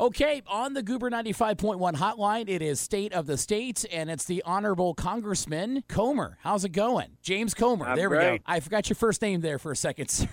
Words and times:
Okay, 0.00 0.40
on 0.46 0.72
the 0.72 0.82
Goober 0.82 1.10
95.1 1.10 1.94
hotline, 1.94 2.48
it 2.48 2.62
is 2.62 2.80
State 2.80 3.12
of 3.12 3.26
the 3.26 3.36
States, 3.36 3.84
and 3.84 4.08
it's 4.08 4.24
the 4.24 4.42
Honorable 4.46 4.94
Congressman 4.94 5.84
Comer. 5.88 6.38
How's 6.40 6.64
it 6.64 6.70
going? 6.70 7.18
James 7.20 7.52
Comer. 7.52 7.84
I'm 7.84 7.96
there 7.96 8.08
we 8.08 8.16
great. 8.16 8.38
go. 8.38 8.44
I 8.46 8.60
forgot 8.60 8.88
your 8.88 8.94
first 8.94 9.20
name 9.20 9.42
there 9.42 9.58
for 9.58 9.72
a 9.72 9.76
second, 9.76 10.08
sir. 10.10 10.28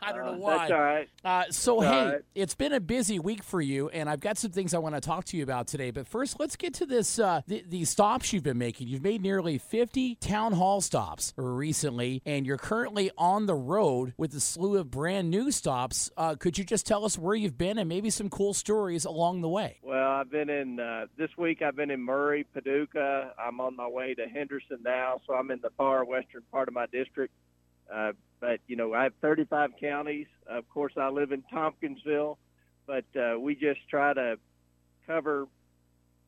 I 0.00 0.12
don't 0.12 0.24
know 0.24 0.38
why. 0.38 0.56
That's 0.56 0.72
all 0.72 0.80
right. 0.80 1.08
Uh, 1.22 1.44
so, 1.50 1.80
That's 1.82 1.92
hey, 1.92 2.06
right. 2.12 2.20
it's 2.34 2.54
been 2.54 2.72
a 2.72 2.80
busy 2.80 3.18
week 3.18 3.42
for 3.42 3.60
you, 3.60 3.90
and 3.90 4.08
I've 4.08 4.20
got 4.20 4.38
some 4.38 4.52
things 4.52 4.72
I 4.72 4.78
want 4.78 4.94
to 4.94 5.02
talk 5.02 5.26
to 5.26 5.36
you 5.36 5.42
about 5.42 5.66
today. 5.66 5.90
But 5.90 6.08
first, 6.08 6.40
let's 6.40 6.56
get 6.56 6.72
to 6.74 6.86
this 6.86 7.18
uh, 7.18 7.42
th- 7.46 7.66
these 7.68 7.90
stops 7.90 8.32
you've 8.32 8.42
been 8.42 8.56
making. 8.56 8.88
You've 8.88 9.02
made 9.02 9.20
nearly 9.20 9.58
50 9.58 10.14
town 10.14 10.54
hall 10.54 10.80
stops 10.80 11.34
recently, 11.36 12.22
and 12.24 12.46
you're 12.46 12.56
currently 12.56 13.10
on 13.18 13.44
the 13.44 13.54
road 13.54 14.14
with 14.16 14.34
a 14.34 14.40
slew 14.40 14.78
of 14.78 14.90
brand 14.90 15.28
new 15.28 15.50
stops. 15.50 16.10
Uh, 16.16 16.36
could 16.36 16.56
you 16.56 16.64
just 16.64 16.86
tell 16.86 17.04
us 17.04 17.18
where 17.18 17.34
you've 17.34 17.58
been 17.58 17.76
and 17.76 17.86
maybe 17.86 18.08
some 18.08 18.30
cool 18.30 18.54
stories 18.54 19.04
along 19.10 19.40
the 19.42 19.48
way? 19.48 19.78
Well, 19.82 20.10
I've 20.10 20.30
been 20.30 20.50
in 20.50 20.80
uh, 20.80 21.06
this 21.16 21.30
week. 21.36 21.62
I've 21.62 21.76
been 21.76 21.90
in 21.90 22.00
Murray, 22.00 22.46
Paducah. 22.54 23.32
I'm 23.38 23.60
on 23.60 23.76
my 23.76 23.88
way 23.88 24.14
to 24.14 24.26
Henderson 24.26 24.78
now, 24.84 25.20
so 25.26 25.34
I'm 25.34 25.50
in 25.50 25.60
the 25.60 25.70
far 25.76 26.04
western 26.04 26.42
part 26.50 26.68
of 26.68 26.74
my 26.74 26.86
district. 26.86 27.34
Uh, 27.92 28.12
but 28.40 28.60
you 28.66 28.76
know, 28.76 28.94
I 28.94 29.04
have 29.04 29.12
35 29.20 29.72
counties. 29.80 30.26
Of 30.46 30.68
course, 30.68 30.92
I 30.96 31.08
live 31.08 31.32
in 31.32 31.42
Tompkinsville, 31.52 32.38
but 32.86 33.04
uh, 33.16 33.38
we 33.38 33.54
just 33.54 33.80
try 33.88 34.14
to 34.14 34.38
cover 35.06 35.46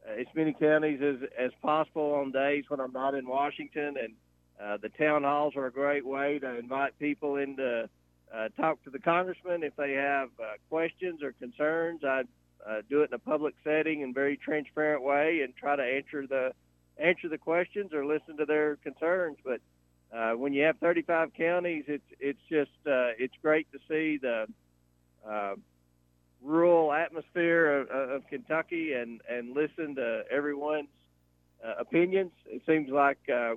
as 0.07 0.27
many 0.35 0.53
counties 0.53 1.01
as 1.01 1.29
as 1.39 1.53
possible 1.63 2.15
on 2.15 2.33
days 2.33 2.65
when 2.69 2.81
I'm 2.81 2.93
not 2.93 3.15
in 3.15 3.27
Washington. 3.27 3.95
And 4.03 4.15
uh, 4.63 4.77
the 4.83 4.89
town 4.91 5.23
halls 5.23 5.55
are 5.57 5.67
a 5.67 5.73
great 5.73 6.05
way 6.05 6.39
to 6.41 6.59
invite 6.59 6.99
people 6.99 7.37
in 7.37 7.57
to 7.57 7.89
uh, 8.35 8.49
talk 8.61 8.83
to 8.85 8.91
the 8.91 8.99
congressman 8.99 9.63
if 9.63 9.77
they 9.77 9.93
have 9.93 10.31
uh, 10.41 10.55
questions 10.69 11.23
or 11.23 11.33
concerns. 11.33 12.03
I 12.05 12.23
uh, 12.69 12.83
do 12.89 13.03
it 13.03 13.11
in 13.11 13.15
a 13.15 13.19
public 13.19 13.55
setting 13.65 14.03
and 14.03 14.15
very 14.15 14.37
transparent 14.37 15.03
way 15.03 15.41
and 15.43 15.55
try 15.57 15.77
to 15.77 15.83
answer 15.83 16.27
the 16.27 16.53
answer 16.99 17.29
the 17.29 17.39
questions 17.39 17.93
or 17.93 18.05
listen 18.05 18.37
to 18.37 18.45
their 18.45 18.77
concerns. 18.77 19.39
But 19.45 19.61
uh, 20.17 20.33
when 20.37 20.53
you 20.53 20.63
have 20.65 20.77
35 20.79 21.33
counties, 21.35 21.85
it's 21.89 22.05
it's 22.21 22.41
just 22.49 22.71
uh, 22.87 23.17
it's 23.19 23.35
great 23.43 23.67
to 23.73 23.79
see 23.89 24.19
the 24.21 24.47
uh, 25.29 25.55
rural 26.43 26.93
atmosphere 26.93 27.81
of, 27.81 27.89
of 27.89 28.27
Kentucky 28.29 28.93
and 28.93 29.21
and 29.29 29.55
listen 29.55 29.95
to 29.97 30.25
everyone's 30.31 30.89
uh, 31.65 31.75
opinions. 31.81 32.33
It 32.47 32.63
seems 32.67 32.91
like 32.91 33.19
uh, 33.33 33.55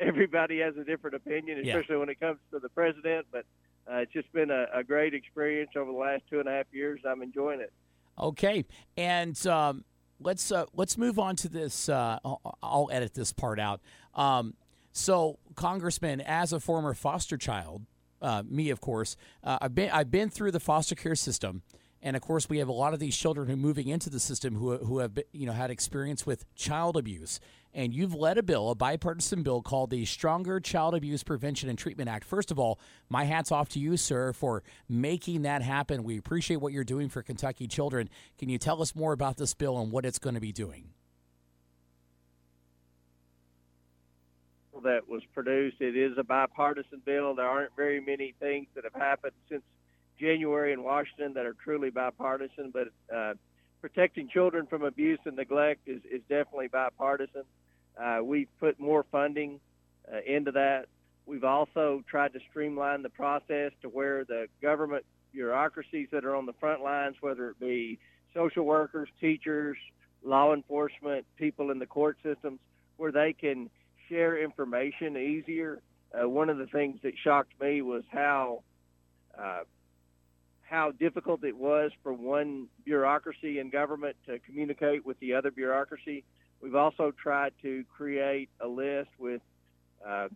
everybody 0.00 0.60
has 0.60 0.76
a 0.76 0.84
different 0.84 1.16
opinion, 1.16 1.60
Yeah. 1.64 1.74
especially 1.76 1.96
when 1.98 2.08
it 2.08 2.20
comes 2.20 2.38
to 2.52 2.58
the 2.58 2.68
president. 2.70 3.26
But 3.30 3.44
uh, 3.90 3.98
it's 3.98 4.12
just 4.12 4.32
been 4.32 4.50
a, 4.50 4.66
a 4.74 4.82
great 4.84 5.14
experience 5.14 5.70
over 5.76 5.90
the 5.92 5.98
last 5.98 6.22
two 6.30 6.40
and 6.40 6.48
a 6.48 6.52
half 6.52 6.66
years. 6.72 7.00
I'm 7.06 7.22
enjoying 7.22 7.60
it. 7.60 7.72
Okay, 8.18 8.64
and 8.96 9.46
um, 9.46 9.84
let's 10.20 10.50
uh, 10.50 10.64
let's 10.74 10.96
move 10.96 11.18
on 11.18 11.36
to 11.36 11.48
this. 11.48 11.88
Uh, 11.88 12.18
I'll, 12.62 12.88
edit 12.90 13.14
this 13.14 13.32
part 13.32 13.60
out. 13.60 13.80
Um, 14.14 14.54
so, 14.92 15.38
Congressman, 15.54 16.20
as 16.22 16.52
a 16.52 16.60
former 16.60 16.94
foster 16.94 17.36
child, 17.36 17.82
uh, 18.22 18.42
me 18.48 18.70
of 18.70 18.80
course, 18.80 19.16
uh, 19.44 19.58
I've 19.60 19.74
been 19.74 19.90
I've 19.90 20.10
been 20.10 20.30
through 20.30 20.52
the 20.52 20.60
foster 20.60 20.94
care 20.94 21.14
system, 21.14 21.62
and 22.06 22.14
of 22.14 22.22
course, 22.22 22.48
we 22.48 22.58
have 22.58 22.68
a 22.68 22.72
lot 22.72 22.94
of 22.94 23.00
these 23.00 23.16
children 23.16 23.48
who 23.48 23.54
are 23.54 23.56
moving 23.56 23.88
into 23.88 24.08
the 24.08 24.20
system 24.20 24.54
who 24.54 24.76
who 24.76 24.98
have 24.98 25.18
you 25.32 25.44
know 25.44 25.52
had 25.52 25.72
experience 25.72 26.24
with 26.24 26.44
child 26.54 26.96
abuse. 26.96 27.40
And 27.74 27.92
you've 27.92 28.14
led 28.14 28.38
a 28.38 28.44
bill, 28.44 28.70
a 28.70 28.76
bipartisan 28.76 29.42
bill 29.42 29.60
called 29.60 29.90
the 29.90 30.04
Stronger 30.04 30.60
Child 30.60 30.94
Abuse 30.94 31.24
Prevention 31.24 31.68
and 31.68 31.76
Treatment 31.76 32.08
Act. 32.08 32.24
First 32.24 32.52
of 32.52 32.60
all, 32.60 32.78
my 33.10 33.24
hat's 33.24 33.50
off 33.50 33.68
to 33.70 33.80
you, 33.80 33.96
sir, 33.96 34.32
for 34.32 34.62
making 34.88 35.42
that 35.42 35.62
happen. 35.62 36.04
We 36.04 36.16
appreciate 36.16 36.58
what 36.58 36.72
you're 36.72 36.84
doing 36.84 37.08
for 37.08 37.24
Kentucky 37.24 37.66
children. 37.66 38.08
Can 38.38 38.48
you 38.48 38.56
tell 38.56 38.80
us 38.80 38.94
more 38.94 39.12
about 39.12 39.36
this 39.36 39.52
bill 39.52 39.76
and 39.78 39.90
what 39.90 40.06
it's 40.06 40.20
going 40.20 40.34
to 40.34 40.40
be 40.40 40.52
doing? 40.52 40.90
that 44.84 45.08
was 45.08 45.22
produced. 45.34 45.80
It 45.80 45.96
is 45.96 46.16
a 46.16 46.22
bipartisan 46.22 47.02
bill. 47.04 47.34
There 47.34 47.44
aren't 47.44 47.74
very 47.74 48.00
many 48.00 48.34
things 48.38 48.68
that 48.76 48.84
have 48.84 48.94
happened 48.94 49.32
since 49.48 49.64
January 50.18 50.72
in 50.72 50.82
Washington 50.82 51.34
that 51.34 51.46
are 51.46 51.54
truly 51.64 51.90
bipartisan, 51.90 52.72
but 52.72 52.88
uh, 53.14 53.34
protecting 53.80 54.28
children 54.28 54.66
from 54.66 54.82
abuse 54.82 55.18
and 55.24 55.36
neglect 55.36 55.80
is, 55.86 56.00
is 56.10 56.20
definitely 56.28 56.68
bipartisan. 56.68 57.42
Uh, 57.96 58.18
we've 58.22 58.48
put 58.58 58.78
more 58.78 59.04
funding 59.10 59.60
uh, 60.12 60.18
into 60.26 60.52
that. 60.52 60.86
We've 61.26 61.44
also 61.44 62.02
tried 62.08 62.32
to 62.34 62.40
streamline 62.50 63.02
the 63.02 63.10
process 63.10 63.72
to 63.82 63.88
where 63.88 64.24
the 64.24 64.46
government 64.62 65.04
bureaucracies 65.32 66.08
that 66.12 66.24
are 66.24 66.34
on 66.34 66.46
the 66.46 66.52
front 66.54 66.82
lines, 66.82 67.16
whether 67.20 67.50
it 67.50 67.60
be 67.60 67.98
social 68.34 68.64
workers, 68.64 69.08
teachers, 69.20 69.76
law 70.24 70.54
enforcement, 70.54 71.26
people 71.36 71.70
in 71.70 71.78
the 71.78 71.86
court 71.86 72.18
systems, 72.22 72.58
where 72.96 73.12
they 73.12 73.32
can 73.32 73.70
share 74.08 74.38
information 74.42 75.16
easier. 75.16 75.80
Uh, 76.12 76.28
one 76.28 76.48
of 76.48 76.58
the 76.58 76.66
things 76.66 76.98
that 77.02 77.12
shocked 77.22 77.52
me 77.60 77.82
was 77.82 78.04
how 78.10 78.62
uh, 79.38 79.60
how 80.68 80.90
difficult 80.90 81.44
it 81.44 81.56
was 81.56 81.92
for 82.02 82.12
one 82.12 82.66
bureaucracy 82.84 83.58
in 83.58 83.70
government 83.70 84.16
to 84.26 84.38
communicate 84.40 85.06
with 85.06 85.18
the 85.20 85.34
other 85.34 85.50
bureaucracy. 85.50 86.24
We've 86.60 86.74
also 86.74 87.12
tried 87.12 87.52
to 87.62 87.84
create 87.96 88.48
a 88.60 88.66
list 88.66 89.10
with 89.18 89.42
uh, 90.06 90.28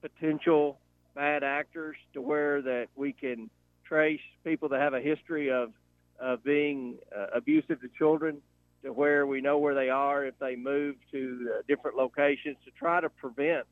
potential 0.00 0.78
bad 1.14 1.42
actors 1.42 1.96
to 2.12 2.20
where 2.20 2.62
that 2.62 2.88
we 2.94 3.12
can 3.12 3.50
trace 3.84 4.20
people 4.44 4.68
that 4.70 4.80
have 4.80 4.94
a 4.94 5.00
history 5.00 5.50
of 5.50 5.72
of 6.20 6.44
being 6.44 6.96
uh, 7.14 7.26
abusive 7.34 7.80
to 7.80 7.88
children 7.98 8.40
to 8.84 8.92
where 8.92 9.26
we 9.26 9.40
know 9.40 9.58
where 9.58 9.74
they 9.74 9.90
are 9.90 10.24
if 10.24 10.38
they 10.38 10.54
move 10.54 10.94
to 11.10 11.50
uh, 11.52 11.62
different 11.66 11.96
locations 11.96 12.56
to 12.64 12.70
try 12.70 13.00
to 13.00 13.08
prevent 13.08 13.66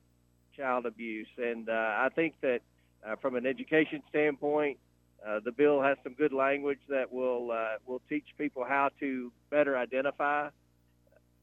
child 0.56 0.84
abuse. 0.84 1.28
And 1.38 1.68
uh, 1.68 1.72
I 1.72 2.08
think 2.14 2.34
that 2.40 2.60
uh, 3.06 3.14
from 3.16 3.36
an 3.36 3.46
education 3.46 4.02
standpoint, 4.08 4.78
uh, 5.26 5.40
the 5.44 5.52
bill 5.52 5.80
has 5.80 5.96
some 6.02 6.14
good 6.14 6.32
language 6.32 6.80
that 6.88 7.12
will 7.12 7.50
uh, 7.50 7.76
will 7.86 8.02
teach 8.08 8.26
people 8.38 8.64
how 8.68 8.90
to 9.00 9.32
better 9.50 9.76
identify 9.76 10.48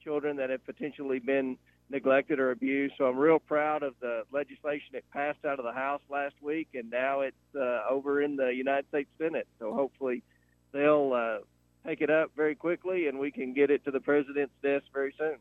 children 0.03 0.38
that 0.38 0.50
have 0.50 0.66
potentially 0.66 1.19
been 1.19 1.57
neglected 1.90 2.40
or 2.40 2.51
abused. 2.51 2.94
So 2.97 3.06
I'm 3.06 3.17
real 3.17 3.40
proud 3.40 3.84
of 3.84 3.94
the 4.00 4.23
legislation 4.31 4.90
that 4.94 5.09
passed 5.12 5.44
out 5.45 5.59
of 5.59 5.66
the 5.66 5.72
House 5.72 6.01
last 6.09 6.35
week, 6.41 6.69
and 6.73 6.90
now 6.90 7.22
it's 7.22 7.35
uh, 7.56 7.81
over 7.90 8.22
in 8.22 8.35
the 8.35 8.50
United 8.53 8.88
States 8.90 9.09
Senate. 9.17 9.47
So 9.59 9.73
hopefully 9.73 10.23
they'll 10.72 11.13
uh, 11.13 11.46
take 11.88 12.01
it 12.01 12.09
up 12.09 12.31
very 12.35 12.56
quickly, 12.56 13.07
and 13.07 13.17
we 13.17 13.31
can 13.31 13.53
get 13.53 13.72
it 13.72 13.84
to 13.85 13.91
the 13.91 14.00
president's 14.00 14.53
desk 14.61 14.85
very 14.94 15.13
soon. 15.17 15.38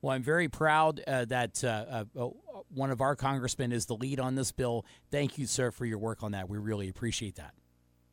Well, 0.00 0.12
I'm 0.12 0.22
very 0.22 0.48
proud 0.48 1.00
uh, 1.06 1.26
that 1.26 1.62
uh, 1.62 2.04
uh, 2.18 2.28
one 2.74 2.90
of 2.90 3.00
our 3.00 3.14
congressmen 3.14 3.70
is 3.70 3.86
the 3.86 3.94
lead 3.94 4.18
on 4.18 4.34
this 4.34 4.50
bill. 4.50 4.84
Thank 5.12 5.38
you, 5.38 5.46
sir, 5.46 5.70
for 5.70 5.86
your 5.86 5.98
work 5.98 6.24
on 6.24 6.32
that. 6.32 6.48
We 6.48 6.58
really 6.58 6.88
appreciate 6.88 7.36
that. 7.36 7.54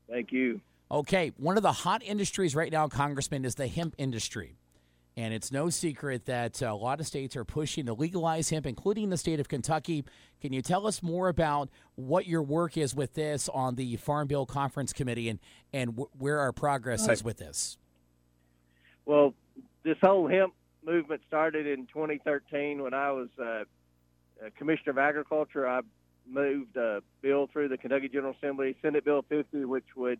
Thank 0.10 0.32
you. 0.32 0.62
Okay, 0.92 1.32
one 1.38 1.56
of 1.56 1.64
the 1.64 1.72
hot 1.72 2.02
industries 2.04 2.56
right 2.56 2.72
now, 2.72 2.88
Congressman, 2.88 3.46
is 3.46 3.56
the 3.56 3.68
hemp 3.68 3.94
industry. 3.98 4.56
And 5.16 5.34
it's 5.34 5.52
no 5.52 5.70
secret 5.70 6.26
that 6.26 6.62
a 6.62 6.74
lot 6.74 7.00
of 7.00 7.08
states 7.08 7.36
are 7.36 7.44
pushing 7.44 7.86
to 7.88 7.94
legalize 7.94 8.50
hemp, 8.50 8.66
including 8.66 9.10
the 9.10 9.18
state 9.18 9.40
of 9.40 9.50
Kentucky. 9.50 10.06
Can 10.40 10.54
you 10.54 10.62
tell 10.62 10.88
us 10.88 11.04
more 11.04 11.28
about 11.28 11.70
what 11.96 12.26
your 12.26 12.42
work 12.42 12.78
is 12.78 12.96
with 12.96 13.16
this 13.16 13.50
on 13.50 13.76
the 13.76 13.98
Farm 13.98 14.28
Bill 14.28 14.46
Conference 14.46 14.94
Committee 14.94 15.28
and, 15.28 15.40
and 15.74 15.92
w- 15.92 16.10
where 16.18 16.40
our 16.40 16.54
progress 16.54 17.08
is 17.10 17.24
with 17.24 17.38
this? 17.38 17.78
Well, 19.06 19.34
this 19.84 19.98
whole 20.02 20.28
hemp 20.28 20.54
movement 20.86 21.22
started 21.28 21.68
in 21.68 21.86
2013 21.88 22.82
when 22.82 22.94
I 22.94 23.12
was 23.12 23.28
uh, 23.38 23.64
Commissioner 24.58 24.92
of 24.92 24.98
Agriculture. 24.98 25.68
I 25.68 25.82
moved 26.30 26.76
a 26.78 27.02
bill 27.22 27.48
through 27.52 27.70
the 27.70 27.78
Kentucky 27.78 28.10
General 28.10 28.36
Assembly, 28.38 28.76
Senate 28.82 29.04
Bill 29.06 29.24
50, 29.28 29.66
which 29.66 29.86
would 29.96 30.20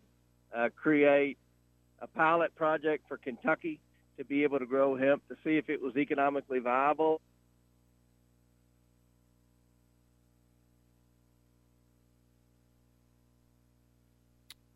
uh, 0.56 0.68
create 0.74 1.38
a 2.00 2.06
pilot 2.06 2.54
project 2.54 3.04
for 3.08 3.16
Kentucky 3.16 3.80
to 4.18 4.24
be 4.24 4.42
able 4.42 4.58
to 4.58 4.66
grow 4.66 4.96
hemp 4.96 5.26
to 5.28 5.36
see 5.44 5.56
if 5.56 5.68
it 5.68 5.80
was 5.80 5.96
economically 5.96 6.58
viable. 6.58 7.20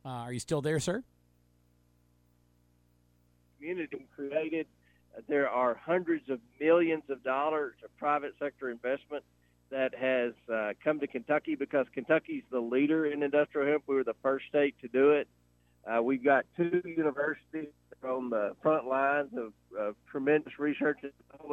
Uh, 0.04 0.08
are 0.08 0.32
you 0.32 0.40
still 0.40 0.60
there, 0.60 0.78
sir? 0.78 1.02
community 3.64 4.06
created. 4.14 4.66
Uh, 5.16 5.22
There 5.28 5.48
are 5.48 5.74
hundreds 5.74 6.28
of 6.28 6.38
millions 6.60 7.04
of 7.08 7.22
dollars 7.22 7.74
of 7.82 7.96
private 7.96 8.34
sector 8.38 8.70
investment 8.70 9.24
that 9.74 9.92
has 9.92 10.32
uh, 10.52 10.72
come 10.84 11.00
to 11.00 11.06
Kentucky 11.08 11.56
because 11.56 11.86
Kentucky's 11.92 12.44
the 12.52 12.60
leader 12.60 13.06
in 13.06 13.24
industrial 13.24 13.68
hemp. 13.68 13.82
We 13.88 13.96
were 13.96 14.04
the 14.04 14.14
first 14.22 14.46
state 14.48 14.76
to 14.82 14.88
do 14.88 15.10
it. 15.10 15.26
Uh, 15.84 16.00
we've 16.00 16.22
got 16.22 16.46
two 16.56 16.80
universities 16.84 17.72
on 18.06 18.30
the 18.30 18.54
front 18.62 18.86
lines 18.86 19.30
of, 19.36 19.52
of 19.76 19.96
tremendous 20.08 20.58
research 20.60 20.98
and. 21.02 21.12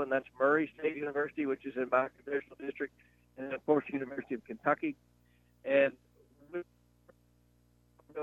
That's 0.10 0.26
Murray 0.40 0.72
State 0.80 0.96
University, 0.96 1.46
which 1.46 1.66
is 1.66 1.74
in 1.76 1.88
my 1.92 2.08
congressional 2.24 2.58
district, 2.64 2.94
and 3.38 3.54
of 3.54 3.66
course, 3.66 3.84
University 3.92 4.36
of 4.36 4.46
Kentucky. 4.46 4.96
And 5.66 5.94
the 6.54 6.64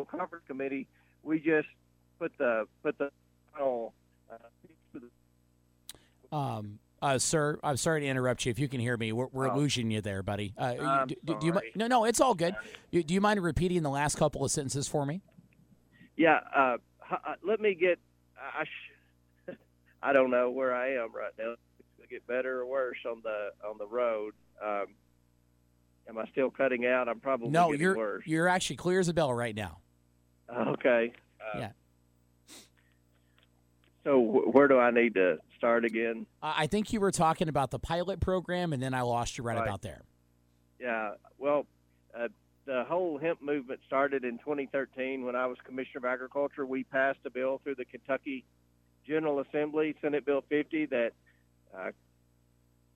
conference 0.05 0.45
committee, 0.47 0.87
we 1.23 1.41
just 1.41 1.69
put 2.19 2.33
the 2.39 2.67
put 2.83 2.99
the 2.99 3.11
final 3.53 3.93
Um, 6.31 6.79
uh, 7.01 7.19
sir, 7.19 7.59
I'm 7.63 7.77
sorry 7.77 8.01
to 8.01 8.07
interrupt 8.07 8.45
you. 8.45 8.51
If 8.51 8.59
you 8.59 8.69
can 8.69 8.81
hear 8.81 8.97
me, 8.97 9.13
we're, 9.13 9.29
we're 9.33 9.51
Oh. 9.51 9.57
losing 9.57 9.91
you 9.91 10.01
there, 10.01 10.23
buddy. 10.23 10.55
Uh, 10.59 10.75
I'm 10.81 11.09
do, 11.09 11.15
do 11.25 11.47
you, 11.47 11.61
no, 11.75 11.87
no, 11.87 12.05
it's 12.05 12.21
all 12.21 12.35
good. 12.35 12.55
You- 12.91 13.03
Do 13.03 13.15
you 13.15 13.21
mind 13.21 13.43
repeating 13.43 13.83
the 13.83 13.91
last 13.91 14.17
couple 14.17 14.45
of 14.45 14.51
sentences 14.51 14.89
for 14.89 15.07
me? 15.07 15.23
Yeah, 16.17 16.41
uh, 16.55 16.77
uh, 17.11 17.35
let 17.47 17.61
me 17.61 17.75
get. 17.75 17.99
I 18.37 18.65
sh- 18.65 19.53
I 20.03 20.13
don't 20.13 20.31
know 20.31 20.51
where 20.51 20.75
I 20.75 20.95
am 20.95 21.13
right 21.15 21.33
now. 21.39 21.55
Get 22.11 22.27
better 22.27 22.61
or 22.63 22.67
worse 22.67 22.97
on 23.07 23.21
the 23.23 23.51
on 23.69 23.77
the 23.79 23.87
road. 23.87 24.33
Um, 24.65 24.87
am 26.09 26.17
I 26.17 26.25
still 26.33 26.51
cutting 26.51 26.87
out? 26.87 27.07
I'm 27.07 27.21
probably 27.21 27.51
no, 27.51 27.67
getting 27.67 27.83
you're 27.83 27.97
worse. 27.99 28.23
you're 28.27 28.49
actually 28.49 28.77
clear 28.77 28.99
as 28.99 29.09
a 29.09 29.13
bell 29.13 29.33
right 29.35 29.55
now. 29.55 29.79
Okay. 30.51 31.13
Uh, 31.55 31.59
Yeah. 31.59 31.71
So 34.09 34.19
where 34.19 34.69
do 34.69 34.79
I 34.79 34.91
need 34.91 35.17
to 35.17 35.37
start 35.59 35.85
again? 35.85 36.25
Uh, 36.43 36.55
I 36.57 36.67
think 36.67 36.95
you 36.95 37.01
were 37.01 37.11
talking 37.11 37.51
about 37.51 37.71
the 37.71 37.79
pilot 37.79 38.21
program, 38.21 38.73
and 38.73 38.83
then 38.83 38.95
I 38.95 39.03
lost 39.03 39.37
you 39.37 39.45
right, 39.45 39.59
Right. 39.59 39.69
about 39.69 39.83
there. 39.83 40.01
Yeah. 40.81 41.11
Well, 41.37 41.67
uh, 42.19 42.29
the 42.65 42.85
whole 42.85 43.19
hemp 43.19 43.43
movement 43.43 43.81
started 43.87 44.25
in 44.25 44.39
2013 44.39 45.27
when 45.27 45.37
I 45.37 45.45
was 45.45 45.59
Commissioner 45.63 45.99
of 45.99 46.05
Agriculture. 46.07 46.65
We 46.65 46.85
passed 46.85 47.19
a 47.27 47.31
bill 47.31 47.61
through 47.63 47.75
the 47.75 47.85
Kentucky 47.85 48.47
General 49.07 49.41
Assembly, 49.41 49.95
Senate 50.01 50.25
Bill 50.25 50.43
50, 50.49 50.87
that 50.87 51.13
uh, 51.77 51.91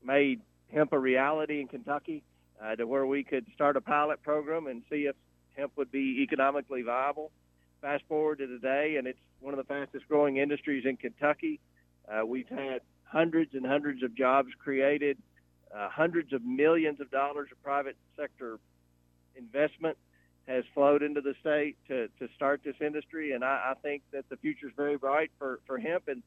made 0.02 0.40
hemp 0.72 0.94
a 0.94 0.98
reality 0.98 1.60
in 1.60 1.68
Kentucky, 1.68 2.22
uh, 2.58 2.74
to 2.76 2.86
where 2.86 3.04
we 3.04 3.22
could 3.22 3.44
start 3.52 3.76
a 3.76 3.82
pilot 3.82 4.22
program 4.22 4.66
and 4.66 4.82
see 4.88 5.04
if 5.04 5.16
hemp 5.58 5.72
would 5.76 5.92
be 5.92 6.22
economically 6.22 6.80
viable. 6.80 7.30
Fast 7.82 8.02
forward 8.08 8.38
to 8.38 8.46
today, 8.46 8.96
and 8.96 9.06
it's 9.06 9.18
one 9.42 9.52
of 9.52 9.58
the 9.58 9.64
fastest 9.64 10.06
growing 10.08 10.36
industries 10.38 10.84
in 10.86 10.96
Kentucky. 10.96 11.60
Uh, 12.10 12.24
we've 12.24 12.48
had 12.48 12.80
hundreds 13.04 13.54
and 13.54 13.66
hundreds 13.66 14.02
of 14.02 14.14
jobs 14.14 14.48
created 14.58 15.18
uh, 15.76 15.88
hundreds 15.88 16.32
of 16.32 16.42
millions 16.44 17.00
of 17.00 17.10
dollars 17.10 17.48
of 17.50 17.62
private 17.62 17.96
sector 18.16 18.58
investment 19.36 19.96
has 20.46 20.64
flowed 20.74 21.02
into 21.02 21.20
the 21.20 21.34
state 21.40 21.76
to, 21.88 22.08
to 22.18 22.28
start 22.34 22.60
this 22.64 22.74
industry, 22.80 23.32
and 23.32 23.44
I, 23.44 23.72
I 23.72 23.74
think 23.80 24.02
that 24.12 24.28
the 24.28 24.36
future 24.36 24.66
is 24.68 24.72
very 24.76 24.96
bright 24.96 25.30
for, 25.38 25.60
for 25.66 25.78
hemp. 25.78 26.08
And 26.08 26.22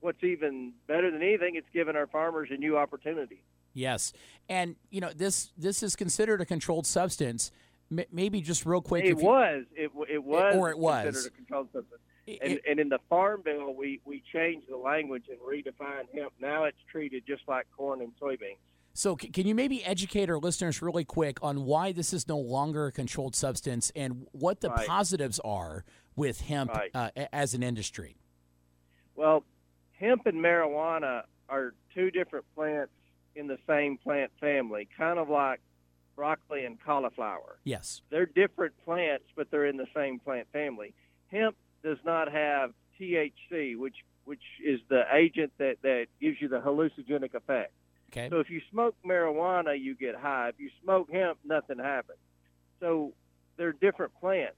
what's 0.00 0.22
even 0.22 0.72
better 0.86 1.10
than 1.10 1.22
anything, 1.22 1.56
it's 1.56 1.68
given 1.72 1.96
our 1.96 2.06
farmers 2.06 2.48
a 2.50 2.56
new 2.56 2.76
opportunity. 2.78 3.42
Yes, 3.74 4.12
and 4.50 4.76
you 4.90 5.00
know 5.00 5.10
this 5.14 5.50
this 5.56 5.82
is 5.82 5.96
considered 5.96 6.40
a 6.42 6.44
controlled 6.44 6.86
substance. 6.86 7.50
M- 7.90 8.04
maybe 8.12 8.42
just 8.42 8.64
real 8.66 8.82
quick, 8.82 9.04
It 9.04 9.12
if 9.12 9.18
you- 9.20 9.24
was, 9.26 9.64
it, 9.74 9.90
it 10.10 10.22
was, 10.22 10.54
or 10.56 10.70
it 10.70 10.78
was. 10.78 11.04
considered 11.04 11.32
a 11.32 11.36
controlled 11.36 11.68
substance. 11.72 12.00
It- 12.26 12.38
And, 12.42 12.60
and 12.68 12.80
in 12.80 12.88
the 12.88 12.98
farm 13.08 13.42
bill, 13.44 13.74
we, 13.74 14.00
we 14.04 14.22
changed 14.32 14.68
the 14.68 14.76
language 14.76 15.24
and 15.28 15.38
redefined 15.40 16.08
hemp. 16.14 16.32
Now 16.40 16.64
it's 16.64 16.78
treated 16.90 17.24
just 17.26 17.42
like 17.48 17.66
corn 17.76 18.00
and 18.00 18.12
soybeans. 18.20 18.56
So, 18.94 19.16
can 19.16 19.46
you 19.46 19.54
maybe 19.54 19.82
educate 19.84 20.28
our 20.28 20.38
listeners 20.38 20.82
really 20.82 21.04
quick 21.04 21.38
on 21.42 21.64
why 21.64 21.92
this 21.92 22.12
is 22.12 22.28
no 22.28 22.36
longer 22.38 22.86
a 22.88 22.92
controlled 22.92 23.34
substance 23.34 23.90
and 23.96 24.26
what 24.32 24.60
the 24.60 24.68
Right. 24.68 24.86
positives 24.86 25.40
are 25.40 25.84
with 26.14 26.42
hemp 26.42 26.72
Right. 26.74 26.90
uh, 26.94 27.10
as 27.32 27.54
an 27.54 27.62
industry? 27.62 28.16
Well, 29.16 29.44
hemp 29.98 30.26
and 30.26 30.38
marijuana 30.38 31.22
are 31.48 31.72
two 31.94 32.10
different 32.10 32.44
plants 32.54 32.92
in 33.34 33.46
the 33.46 33.58
same 33.66 33.96
plant 33.96 34.30
family, 34.38 34.86
kind 34.96 35.18
of 35.18 35.30
like 35.30 35.60
broccoli 36.14 36.66
and 36.66 36.78
cauliflower. 36.78 37.58
Yes. 37.64 38.02
They're 38.10 38.26
different 38.26 38.74
plants, 38.84 39.24
but 39.34 39.50
they're 39.50 39.64
in 39.66 39.78
the 39.78 39.88
same 39.94 40.18
plant 40.18 40.48
family. 40.52 40.92
Hemp 41.30 41.56
does 41.82 41.98
not 42.04 42.30
have 42.30 42.72
THC, 43.00 43.76
which 43.76 43.96
which 44.24 44.42
is 44.64 44.80
the 44.88 45.02
agent 45.12 45.52
that, 45.58 45.76
that 45.82 46.06
gives 46.20 46.40
you 46.40 46.48
the 46.48 46.60
hallucinogenic 46.60 47.34
effect. 47.34 47.72
Okay. 48.10 48.28
So 48.30 48.38
if 48.38 48.50
you 48.50 48.60
smoke 48.70 48.94
marijuana, 49.04 49.78
you 49.80 49.96
get 49.96 50.14
high. 50.14 50.50
If 50.50 50.60
you 50.60 50.70
smoke 50.82 51.10
hemp, 51.10 51.38
nothing 51.44 51.78
happens. 51.78 52.18
So 52.78 53.14
they're 53.56 53.72
different 53.72 54.12
plants. 54.20 54.56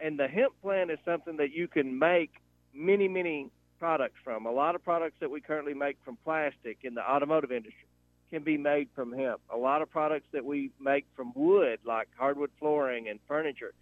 And 0.00 0.18
the 0.18 0.26
hemp 0.26 0.54
plant 0.62 0.90
is 0.90 0.98
something 1.04 1.36
that 1.36 1.52
you 1.52 1.68
can 1.68 1.98
make 1.98 2.30
many, 2.72 3.08
many 3.08 3.50
products 3.78 4.16
from. 4.24 4.46
A 4.46 4.50
lot 4.50 4.74
of 4.74 4.82
products 4.82 5.16
that 5.20 5.30
we 5.30 5.40
currently 5.40 5.74
make 5.74 5.98
from 6.04 6.16
plastic 6.24 6.78
in 6.82 6.94
the 6.94 7.02
automotive 7.02 7.52
industry 7.52 7.86
can 8.30 8.42
be 8.42 8.56
made 8.56 8.88
from 8.94 9.12
hemp. 9.12 9.40
A 9.52 9.56
lot 9.56 9.82
of 9.82 9.90
products 9.90 10.26
that 10.32 10.44
we 10.44 10.70
make 10.80 11.04
from 11.14 11.32
wood, 11.34 11.80
like 11.84 12.08
hardwood 12.16 12.50
flooring 12.58 13.08
and 13.08 13.18
furniture, 13.28 13.72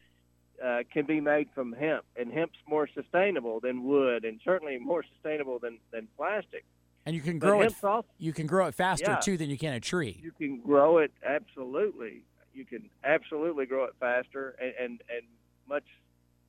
uh, 0.64 0.78
can 0.92 1.06
be 1.06 1.20
made 1.20 1.48
from 1.54 1.72
hemp. 1.72 2.04
And 2.16 2.32
hemp's 2.32 2.58
more 2.68 2.88
sustainable 2.94 3.60
than 3.60 3.82
wood 3.82 4.24
and 4.24 4.40
certainly 4.44 4.78
more 4.78 5.04
sustainable 5.14 5.58
than, 5.58 5.78
than 5.92 6.08
plastic. 6.16 6.64
And 7.04 7.16
you 7.16 7.22
can 7.22 7.38
But 7.38 7.46
grow 7.48 7.62
it. 7.62 7.74
also 7.84 8.06
You 8.18 8.32
can 8.32 8.46
grow 8.46 8.66
it 8.66 8.74
faster 8.74 9.10
Yeah. 9.10 9.16
too 9.18 9.36
than 9.36 9.50
you 9.50 9.58
can 9.58 9.74
a 9.74 9.80
tree. 9.80 10.20
you 10.22 10.32
can 10.32 10.60
grow 10.60 10.98
it 10.98 11.12
absolutely. 11.24 12.22
You 12.54 12.64
can 12.64 12.88
absolutely 13.02 13.66
grow 13.66 13.84
it 13.84 13.94
faster 13.98 14.54
and, 14.60 14.72
and, 14.78 15.02
and 15.14 15.26
much 15.68 15.84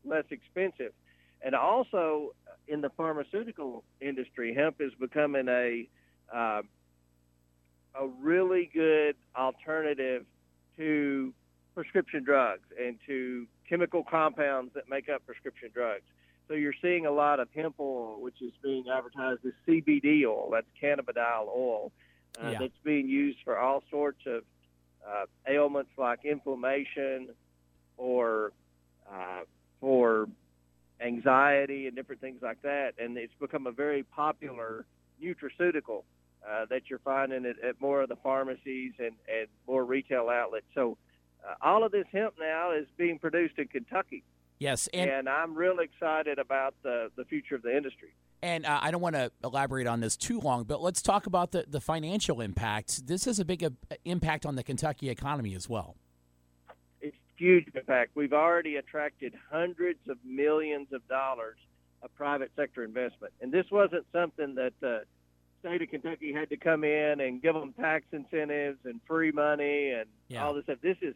less 0.06 0.25
expensive. 0.30 0.94
And 1.42 1.56
also 1.56 2.36
in 2.68 2.81
the 2.81 2.89
pharmaceutical 2.92 3.83
industry, 4.00 4.54
hemp 4.54 4.80
is 4.80 4.94
becoming 5.00 5.48
a 5.48 5.88
uh, 6.33 6.62
a 7.95 8.07
really 8.07 8.69
good 8.74 9.15
alternative 9.36 10.25
to 10.77 11.33
prescription 11.83 12.24
drugs 12.24 12.63
and 12.80 12.97
to 13.06 13.45
chemical 13.68 14.03
compounds 14.03 14.74
that 14.74 14.89
make 14.89 15.09
up 15.09 15.25
prescription 15.25 15.69
drugs. 15.74 16.03
So 16.47 16.53
you're 16.53 16.74
seeing 16.81 17.06
a 17.06 17.12
lot 17.12 17.39
of 17.39 17.50
hemp 17.53 17.75
oil, 17.80 18.18
which 18.21 18.41
is 18.41 18.51
being 18.63 18.85
advertised 18.94 19.41
as 19.45 19.51
CBD 19.68 20.25
oil. 20.25 20.50
That's 20.51 20.68
cannabidiol 20.81 21.47
oil. 21.47 21.91
Uh, 22.41 22.50
Yeah. 22.51 22.59
That's 22.59 22.80
being 22.83 23.07
used 23.07 23.39
for 23.44 23.57
all 23.57 23.83
sorts 23.91 24.21
of 24.25 24.44
uh, 25.07 25.25
ailments 25.47 25.91
like 25.97 26.24
inflammation 26.24 27.30
or 27.97 28.53
uh, 29.12 29.41
for 29.79 30.27
anxiety 31.01 31.88
and 31.88 31.95
different 31.95 32.21
things 32.21 32.41
like 32.41 32.62
that. 32.62 32.94
And 32.97 33.18
it's 33.18 33.33
become 33.39 33.68
a 33.68 33.71
very 33.71 34.03
popular 34.03 34.86
nutraceutical 35.21 36.03
uh, 36.50 36.65
that 36.69 36.89
you're 36.89 37.00
finding 37.00 37.45
at, 37.45 37.59
at 37.63 37.79
more 37.81 38.01
of 38.01 38.09
the 38.09 38.15
pharmacies 38.18 38.94
and, 39.00 39.15
and 39.27 39.47
more 39.68 39.83
retail 39.86 40.29
outlets. 40.29 40.65
So 40.74 40.97
uh, 41.48 41.54
all 41.62 41.84
of 41.84 41.92
this 41.92 42.06
hemp 42.12 42.36
now 42.40 42.72
is 42.72 42.86
being 42.98 43.19
produced 43.19 43.57
in 43.57 43.68
Kentucky. 43.68 44.24
Yes, 44.60 44.88
and 44.94 45.10
And, 45.10 45.30
I'm 45.30 45.56
really 45.56 45.86
excited 45.86 46.40
about 46.40 46.75
the, 46.84 47.10
the 47.18 47.25
future 47.25 47.56
of 47.56 47.63
the 47.63 47.75
industry. 47.75 48.10
and 48.42 48.66
uh, 48.66 48.80
I 48.81 48.92
don't 48.92 49.01
want 49.01 49.16
to 49.16 49.31
elaborate 49.44 49.88
on 49.88 50.00
this 50.00 50.15
too 50.15 50.39
long, 50.39 50.63
but 50.63 50.82
let's 50.82 51.01
talk 51.01 51.25
about 51.25 51.51
the 51.51 51.65
the 51.67 51.82
financial 51.82 52.39
impact. 52.41 53.08
This 53.08 53.25
has 53.25 53.39
a 53.39 53.46
big 53.46 53.63
uh, 53.63 53.70
impact 54.06 54.46
on 54.46 54.56
the 54.56 54.63
Kentucky 54.63 55.10
economy 55.10 55.53
as 55.56 55.67
well. 55.67 55.96
It's 57.01 57.17
huge 57.36 57.67
impact. 57.75 58.12
We've 58.15 58.34
already 58.34 58.75
attracted 58.77 59.34
hundreds 59.51 60.00
of 60.08 60.17
millions 60.24 60.88
of 60.94 61.06
dollars 61.08 61.58
of 62.01 62.13
private 62.15 62.51
sector 62.56 62.84
investment. 62.84 63.34
And 63.41 63.51
this 63.51 63.65
wasn't 63.72 64.06
something 64.13 64.56
that 64.56 64.74
the 64.79 65.03
state 65.62 65.82
of 65.82 65.89
Kentucky 65.89 66.32
had 66.34 66.50
to 66.50 66.58
come 66.58 66.84
in 66.84 67.20
and 67.22 67.41
give 67.41 67.53
them 67.56 67.74
tax 67.74 68.06
incentives 68.12 68.79
and 68.86 69.00
free 69.08 69.32
money 69.32 69.91
and 69.91 70.08
Yeah. 70.29 70.46
all 70.46 70.53
this 70.53 70.65
stuff. 70.65 70.79
This 70.82 70.98
is 71.01 71.15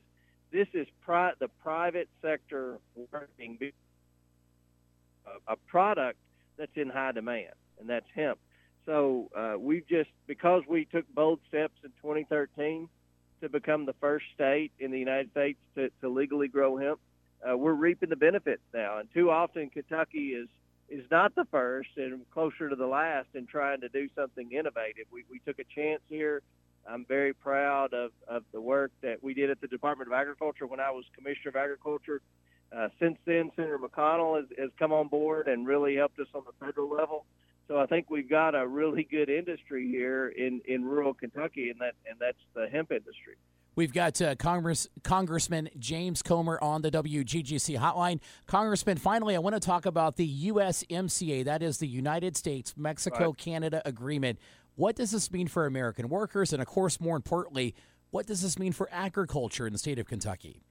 this 0.51 0.67
is 0.73 0.87
pri- 1.01 1.33
the 1.39 1.47
private 1.63 2.09
sector 2.21 2.79
working 3.11 3.57
a, 5.25 5.53
a 5.53 5.55
product 5.67 6.17
that's 6.57 6.71
in 6.75 6.89
high 6.89 7.11
demand, 7.11 7.53
and 7.79 7.89
that's 7.89 8.05
hemp. 8.15 8.39
So 8.85 9.29
uh, 9.35 9.55
we've 9.59 9.87
just 9.87 10.09
because 10.27 10.63
we 10.67 10.85
took 10.85 11.05
bold 11.13 11.39
steps 11.49 11.75
in 11.83 11.89
2013 12.01 12.87
to 13.41 13.49
become 13.49 13.85
the 13.85 13.93
first 13.99 14.25
state 14.33 14.71
in 14.79 14.91
the 14.91 14.99
United 14.99 15.29
States 15.31 15.59
to, 15.75 15.89
to 16.01 16.09
legally 16.09 16.47
grow 16.47 16.77
hemp, 16.77 16.99
uh, 17.47 17.55
we're 17.55 17.73
reaping 17.73 18.09
the 18.09 18.15
benefits 18.15 18.63
now. 18.73 18.97
And 18.99 19.07
too 19.13 19.29
often 19.29 19.69
Kentucky 19.69 20.29
is 20.29 20.47
is 20.89 21.03
not 21.11 21.35
the 21.35 21.45
first 21.51 21.89
and 21.97 22.21
closer 22.31 22.69
to 22.69 22.75
the 22.75 22.87
last 22.87 23.27
in 23.33 23.45
trying 23.45 23.81
to 23.81 23.89
do 23.89 24.07
something 24.15 24.53
innovative. 24.53 25.05
We, 25.11 25.25
we 25.29 25.39
took 25.39 25.59
a 25.59 25.65
chance 25.75 26.01
here. 26.07 26.41
I'm 26.89 27.05
very 27.05 27.33
proud 27.33 27.93
of, 27.93 28.11
of 28.27 28.43
the 28.51 28.61
work 28.61 28.91
that 29.01 29.21
we 29.23 29.33
did 29.33 29.49
at 29.49 29.61
the 29.61 29.67
Department 29.67 30.09
of 30.09 30.13
Agriculture 30.13 30.65
when 30.67 30.79
I 30.79 30.91
was 30.91 31.05
Commissioner 31.15 31.49
of 31.49 31.55
Agriculture. 31.55 32.21
Uh, 32.75 32.89
since 32.99 33.17
then, 33.25 33.51
Senator 33.55 33.79
McConnell 33.79 34.37
has, 34.37 34.45
has 34.57 34.69
come 34.77 34.91
on 34.91 35.07
board 35.07 35.47
and 35.47 35.67
really 35.67 35.95
helped 35.95 36.19
us 36.19 36.27
on 36.33 36.43
the 36.45 36.65
federal 36.65 36.89
level. 36.89 37.25
So 37.67 37.77
I 37.77 37.85
think 37.85 38.09
we've 38.09 38.29
got 38.29 38.55
a 38.55 38.65
really 38.65 39.03
good 39.09 39.29
industry 39.29 39.89
here 39.89 40.29
in, 40.29 40.61
in 40.65 40.85
rural 40.85 41.13
Kentucky, 41.13 41.69
and 41.69 41.79
that 41.81 41.95
and 42.09 42.17
that's 42.19 42.37
the 42.53 42.67
hemp 42.69 42.91
industry. 42.91 43.35
We've 43.75 43.93
got 43.93 44.19
uh, 44.21 44.35
Congress 44.35 44.87
Congressman 45.03 45.69
James 45.77 46.23
Comer 46.23 46.57
on 46.61 46.81
the 46.81 46.89
WGGC 46.89 47.77
hotline. 47.77 48.21
Congressman, 48.47 48.97
finally, 48.97 49.35
I 49.35 49.39
want 49.39 49.55
to 49.55 49.59
talk 49.59 49.85
about 49.85 50.15
the 50.15 50.47
USMCA. 50.47 51.43
That 51.45 51.61
is 51.61 51.77
the 51.77 51.87
United 51.87 52.37
States 52.37 52.73
Mexico 52.77 53.33
Canada 53.33 53.81
Agreement. 53.85 54.39
What 54.77 54.95
does 54.95 55.09
this 55.09 55.31
mean 55.31 55.47
for 55.47 55.65
American 55.65 56.07
workers? 56.07 56.53
And 56.53 56.61
of 56.61 56.67
course, 56.67 57.01
more 57.01 57.15
importantly, 57.15 57.73
what 58.11 58.27
does 58.27 58.43
this 58.43 58.59
mean 58.59 58.73
for 58.73 58.87
agriculture 58.91 59.65
in 59.65 59.73
the 59.73 59.79
state 59.79 59.97
of 59.97 60.05
Kentucky? 60.05 60.61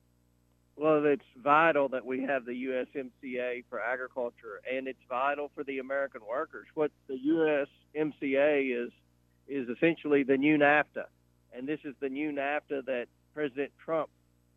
Well, 0.76 1.04
it's 1.04 1.24
vital 1.42 1.88
that 1.88 2.06
we 2.06 2.22
have 2.22 2.44
the 2.44 2.52
USMCA 2.52 3.64
for 3.68 3.80
agriculture, 3.80 4.60
and 4.72 4.86
it's 4.86 5.00
vital 5.08 5.50
for 5.56 5.64
the 5.64 5.80
American 5.80 6.20
workers. 6.28 6.68
What 6.74 6.92
the 7.08 7.18
USMCA 7.18 8.86
is 8.86 8.92
is 9.48 9.68
essentially 9.68 10.22
the 10.22 10.36
new 10.36 10.56
NAFTA, 10.56 11.06
and 11.52 11.66
this 11.66 11.80
is 11.84 11.94
the 12.00 12.08
new 12.08 12.30
NAFTA 12.30 12.84
that 12.86 13.06
President 13.34 13.72
Trump 13.84 14.08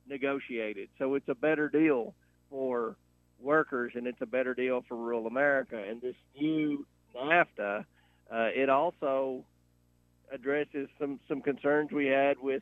negotiated. 0.08 0.90
So 1.00 1.16
it's 1.16 1.28
a 1.28 1.36
better 1.36 1.70
deal 1.70 2.14
for 2.52 2.98
workers, 3.40 3.94
and 3.96 4.06
it's 4.06 4.22
a 4.22 4.28
better 4.28 4.54
deal 4.54 4.84
for 4.88 4.96
rural 4.96 5.26
America. 5.26 5.82
And 5.82 6.02
this 6.02 6.16
new 6.40 6.86
NAFTA, 7.16 7.86
it 8.70 8.72
also 8.72 9.44
addresses 10.32 10.88
some 11.00 11.20
some 11.28 11.42
concerns 11.42 11.92
we 11.92 12.06
had 12.06 12.38
with 12.40 12.62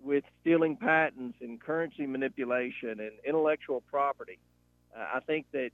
with 0.00 0.24
stealing 0.40 0.76
patents 0.76 1.36
and 1.42 1.60
currency 1.60 2.06
manipulation 2.06 3.00
and 3.00 3.12
intellectual 3.26 3.82
property. 3.90 4.38
Uh, 4.96 5.04
I 5.16 5.20
think 5.20 5.46
that 5.52 5.70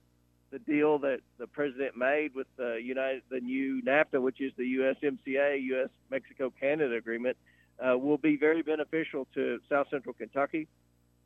the 0.50 0.58
deal 0.58 0.98
that 1.00 1.20
the 1.38 1.46
president 1.46 1.96
made 1.96 2.34
with 2.34 2.48
the 2.56 2.80
United, 2.82 3.22
the 3.30 3.40
new 3.40 3.80
NAFTA, 3.82 4.20
which 4.20 4.40
is 4.40 4.52
the 4.56 4.64
USMCA, 4.64 5.62
U.S. 5.62 5.90
Mexico 6.10 6.52
Canada 6.58 6.96
agreement, 6.96 7.36
uh, 7.78 7.96
will 7.96 8.18
be 8.18 8.36
very 8.36 8.62
beneficial 8.62 9.28
to 9.34 9.60
South 9.68 9.86
Central 9.90 10.14
Kentucky. 10.14 10.66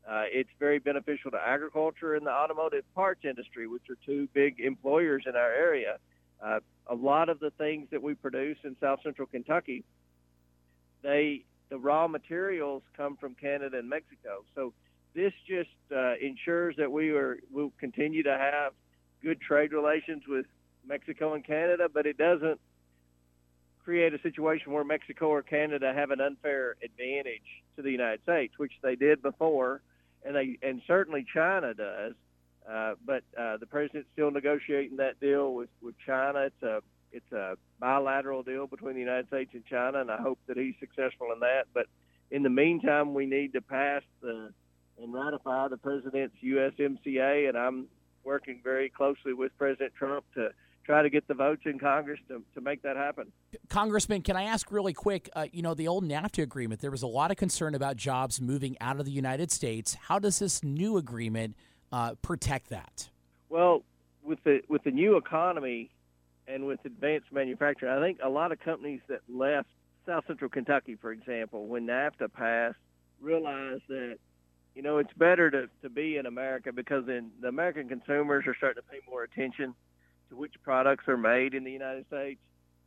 Uh, 0.06 0.24
it's 0.26 0.50
very 0.58 0.78
beneficial 0.78 1.30
to 1.30 1.38
agriculture 1.38 2.14
and 2.14 2.26
the 2.26 2.30
automotive 2.30 2.84
parts 2.94 3.24
industry, 3.24 3.66
which 3.66 3.88
are 3.88 3.96
two 4.04 4.28
big 4.34 4.60
employers 4.60 5.24
in 5.26 5.34
our 5.36 5.52
area. 5.52 5.98
A 6.88 6.94
lot 6.94 7.28
of 7.28 7.38
the 7.40 7.50
things 7.50 7.88
that 7.90 8.02
we 8.02 8.14
produce 8.14 8.58
in 8.64 8.76
South 8.80 9.00
Central 9.02 9.26
Kentucky, 9.26 9.84
they 11.02 11.44
the 11.68 11.78
raw 11.78 12.08
materials 12.08 12.82
come 12.96 13.16
from 13.16 13.34
Canada 13.34 13.78
and 13.78 13.88
Mexico. 13.88 14.44
So 14.54 14.72
this 15.14 15.32
just 15.46 15.68
uh, 15.94 16.14
ensures 16.20 16.76
that 16.76 16.90
we 16.90 17.10
are 17.10 17.38
will 17.50 17.72
continue 17.78 18.22
to 18.22 18.36
have 18.38 18.72
good 19.22 19.40
trade 19.40 19.72
relations 19.72 20.22
with 20.26 20.46
Mexico 20.86 21.34
and 21.34 21.44
Canada, 21.44 21.88
but 21.92 22.06
it 22.06 22.16
doesn't 22.16 22.60
create 23.84 24.14
a 24.14 24.20
situation 24.20 24.72
where 24.72 24.84
Mexico 24.84 25.28
or 25.28 25.42
Canada 25.42 25.92
have 25.94 26.10
an 26.10 26.20
unfair 26.20 26.76
advantage 26.84 27.62
to 27.76 27.82
the 27.82 27.90
United 27.90 28.22
States, 28.22 28.54
which 28.58 28.72
they 28.82 28.96
did 28.96 29.22
before, 29.22 29.82
and 30.24 30.36
they 30.36 30.58
and 30.62 30.82
certainly 30.86 31.24
China 31.32 31.74
does. 31.74 32.14
Uh, 32.70 32.94
but 33.04 33.22
uh, 33.38 33.56
the 33.56 33.66
president's 33.66 34.08
still 34.12 34.30
negotiating 34.30 34.98
that 34.98 35.18
deal 35.20 35.54
with, 35.54 35.70
with 35.80 35.94
China. 36.04 36.40
It's 36.40 36.62
a 36.62 36.80
it's 37.10 37.32
a 37.32 37.56
bilateral 37.80 38.42
deal 38.42 38.66
between 38.66 38.92
the 38.92 39.00
United 39.00 39.28
States 39.28 39.50
and 39.54 39.64
China, 39.64 40.00
and 40.00 40.10
I 40.10 40.18
hope 40.18 40.38
that 40.46 40.58
he's 40.58 40.74
successful 40.78 41.28
in 41.32 41.40
that. 41.40 41.64
But 41.72 41.86
in 42.30 42.42
the 42.42 42.50
meantime, 42.50 43.14
we 43.14 43.24
need 43.24 43.54
to 43.54 43.62
pass 43.62 44.02
the 44.20 44.52
and 45.00 45.14
ratify 45.14 45.68
the 45.68 45.76
president's 45.76 46.36
USMCA, 46.44 47.48
and 47.48 47.56
I'm 47.56 47.86
working 48.24 48.60
very 48.62 48.90
closely 48.90 49.32
with 49.32 49.56
President 49.56 49.94
Trump 49.94 50.24
to 50.34 50.50
try 50.84 51.02
to 51.02 51.10
get 51.10 51.28
the 51.28 51.34
votes 51.34 51.62
in 51.66 51.78
Congress 51.78 52.18
to, 52.28 52.42
to 52.54 52.60
make 52.60 52.82
that 52.82 52.96
happen. 52.96 53.30
Congressman, 53.68 54.22
can 54.22 54.36
I 54.36 54.44
ask 54.44 54.72
really 54.72 54.94
quick? 54.94 55.30
Uh, 55.34 55.46
you 55.52 55.62
know, 55.62 55.74
the 55.74 55.86
old 55.86 56.02
NAFTA 56.02 56.42
agreement, 56.42 56.80
there 56.80 56.90
was 56.90 57.02
a 57.02 57.06
lot 57.06 57.30
of 57.30 57.36
concern 57.36 57.74
about 57.74 57.96
jobs 57.96 58.40
moving 58.40 58.76
out 58.80 58.98
of 58.98 59.04
the 59.04 59.12
United 59.12 59.52
States. 59.52 59.94
How 59.94 60.18
does 60.18 60.38
this 60.38 60.64
new 60.64 60.96
agreement 60.96 61.56
uh, 61.92 62.14
protect 62.22 62.70
that? 62.70 63.08
Well, 63.48 63.82
with 64.22 64.42
the 64.44 64.60
with 64.68 64.84
the 64.84 64.90
new 64.90 65.16
economy, 65.16 65.90
and 66.48 66.66
with 66.66 66.80
advanced 66.84 67.30
manufacturing. 67.30 67.92
I 67.92 68.00
think 68.00 68.18
a 68.22 68.28
lot 68.28 68.50
of 68.50 68.58
companies 68.58 69.00
that 69.08 69.20
left 69.28 69.68
South 70.06 70.24
Central 70.26 70.48
Kentucky, 70.48 70.96
for 70.96 71.12
example, 71.12 71.66
when 71.66 71.86
NAFTA 71.86 72.32
passed, 72.32 72.78
realized 73.20 73.82
that 73.88 74.18
you 74.74 74.82
know 74.82 74.98
it's 74.98 75.12
better 75.14 75.50
to 75.50 75.68
to 75.82 75.90
be 75.90 76.16
in 76.16 76.26
America 76.26 76.72
because 76.72 77.04
then 77.06 77.30
the 77.40 77.48
American 77.48 77.88
consumers 77.88 78.44
are 78.46 78.54
starting 78.56 78.82
to 78.82 78.88
pay 78.88 79.00
more 79.08 79.22
attention 79.22 79.74
to 80.30 80.36
which 80.36 80.54
products 80.62 81.06
are 81.08 81.16
made 81.16 81.54
in 81.54 81.64
the 81.64 81.72
United 81.72 82.06
States, 82.06 82.40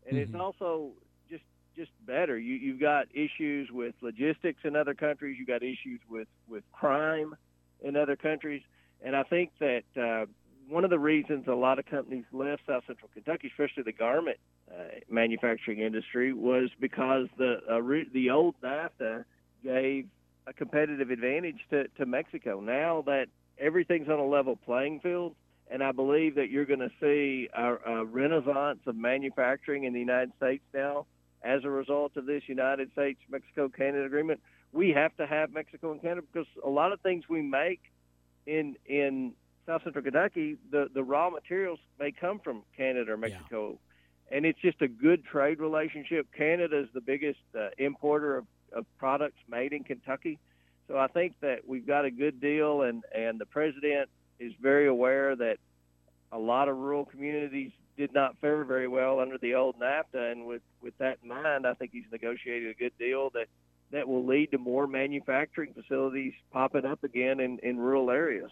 and 0.06 0.18
mm-hmm. 0.18 0.24
it's 0.24 0.42
also 0.42 0.92
just 1.30 1.44
just 1.76 1.92
better. 2.06 2.40
You 2.40 2.56
you've 2.56 2.80
got 2.80 3.08
issues 3.14 3.70
with 3.72 3.94
logistics 4.02 4.62
in 4.64 4.76
other 4.76 4.96
countries. 4.96 5.38
You've 5.38 5.48
got 5.48 5.64
issues 5.64 6.00
with 6.10 6.28
with 6.48 6.64
crime 6.72 7.36
in 7.84 7.96
other 7.96 8.16
countries, 8.16 8.62
and 9.04 9.16
I 9.16 9.24
think 9.24 9.52
that. 9.60 9.84
Uh, 9.96 10.26
one 10.70 10.86
of 10.86 10.90
the 10.90 11.00
reasons 11.00 11.46
a 11.48 11.54
lot 11.54 11.80
of 11.80 11.86
companies 11.86 12.24
left 12.32 12.62
South 12.66 12.84
Central 12.88 13.10
Kentucky, 13.14 13.52
especially 13.52 13.84
the 13.84 13.92
garment 13.92 14.38
uh, 14.72 14.84
manufacturing 15.10 15.80
industry, 15.80 16.32
was 16.32 16.70
because 16.80 17.28
the 17.38 17.58
uh, 17.70 17.82
re- 17.82 18.08
the 18.14 18.30
old 18.30 18.56
NAFTA 18.64 19.26
gave 19.64 20.08
a 20.48 20.54
competitive 20.54 21.12
advantage 21.12 21.60
to, 21.70 21.88
to 21.98 22.06
Mexico. 22.06 22.62
Now 22.62 23.04
that 23.06 23.28
everything's 23.60 24.08
on 24.08 24.20
a 24.20 24.26
level 24.26 24.56
playing 24.56 25.02
field, 25.02 25.36
and 25.70 25.84
I 25.84 25.92
believe 25.92 26.36
that 26.36 26.50
you're 26.50 26.66
going 26.66 26.80
to 26.80 26.92
see 27.00 27.50
a, 27.54 27.76
a 27.76 28.06
renaissance 28.06 28.80
of 28.88 28.96
manufacturing 28.96 29.84
in 29.84 29.94
the 29.94 30.00
United 30.00 30.32
States 30.38 30.64
now 30.74 31.06
as 31.44 31.64
a 31.64 31.70
result 31.70 32.16
of 32.16 32.26
this 32.26 32.44
United 32.48 32.92
States 32.94 33.20
Mexico 33.30 33.68
Canada 33.68 34.06
agreement. 34.06 34.40
We 34.74 34.92
have 34.92 35.16
to 35.18 35.28
have 35.28 35.52
Mexico 35.52 35.92
and 35.92 36.02
Canada 36.02 36.26
because 36.32 36.48
a 36.66 36.70
lot 36.70 36.94
of 36.94 37.02
things 37.02 37.26
we 37.28 37.42
make 37.42 37.91
in 38.46 38.76
in 38.86 39.34
South 39.66 39.84
Central 39.84 40.04
Kentucky, 40.04 40.58
the 40.72 40.90
the 40.94 41.04
raw 41.04 41.30
materials 41.30 41.80
may 42.00 42.12
come 42.12 42.40
from 42.40 42.64
Canada 42.76 43.12
or 43.14 43.18
Mexico, 43.18 43.78
yeah. 44.30 44.38
and 44.38 44.46
it's 44.46 44.60
just 44.60 44.82
a 44.82 44.88
good 44.88 45.24
trade 45.26 45.60
relationship. 45.60 46.28
Canada 46.36 46.80
is 46.80 46.90
the 46.94 47.02
biggest 47.02 47.40
uh, 47.58 47.70
importer 47.78 48.38
of, 48.38 48.46
of 48.74 48.86
products 48.98 49.38
made 49.50 49.74
in 49.74 49.84
Kentucky, 49.84 50.40
so 50.88 50.98
I 50.98 51.08
think 51.08 51.36
that 51.42 51.68
we've 51.68 51.86
got 51.86 52.06
a 52.06 52.12
good 52.12 52.42
deal, 52.42 52.82
and 52.82 53.04
and 53.14 53.40
the 53.40 53.46
president 53.46 54.10
is 54.40 54.54
very 54.62 54.88
aware 54.88 55.36
that 55.36 55.58
a 56.32 56.40
lot 56.40 56.68
of 56.68 56.78
rural 56.78 57.06
communities 57.06 57.72
did 57.98 58.14
not 58.14 58.36
fare 58.42 58.64
very 58.64 58.88
well 58.88 59.20
under 59.20 59.38
the 59.38 59.54
old 59.56 59.80
NAFTA, 59.80 60.32
and 60.32 60.46
with 60.46 60.62
with 60.82 60.98
that 60.98 61.20
in 61.22 61.30
mind, 61.30 61.68
I 61.68 61.74
think 61.76 61.92
he's 61.92 62.12
negotiated 62.12 62.72
a 62.72 62.74
good 62.74 62.98
deal 62.98 63.30
that 63.32 63.48
that 63.92 64.08
will 64.08 64.26
lead 64.26 64.52
to 64.52 64.58
more 64.58 64.88
manufacturing 64.88 65.74
facilities 65.74 66.34
popping 66.52 66.86
up 66.86 67.04
again 67.04 67.40
in, 67.40 67.60
in 67.64 67.78
rural 67.78 68.10
areas. 68.10 68.52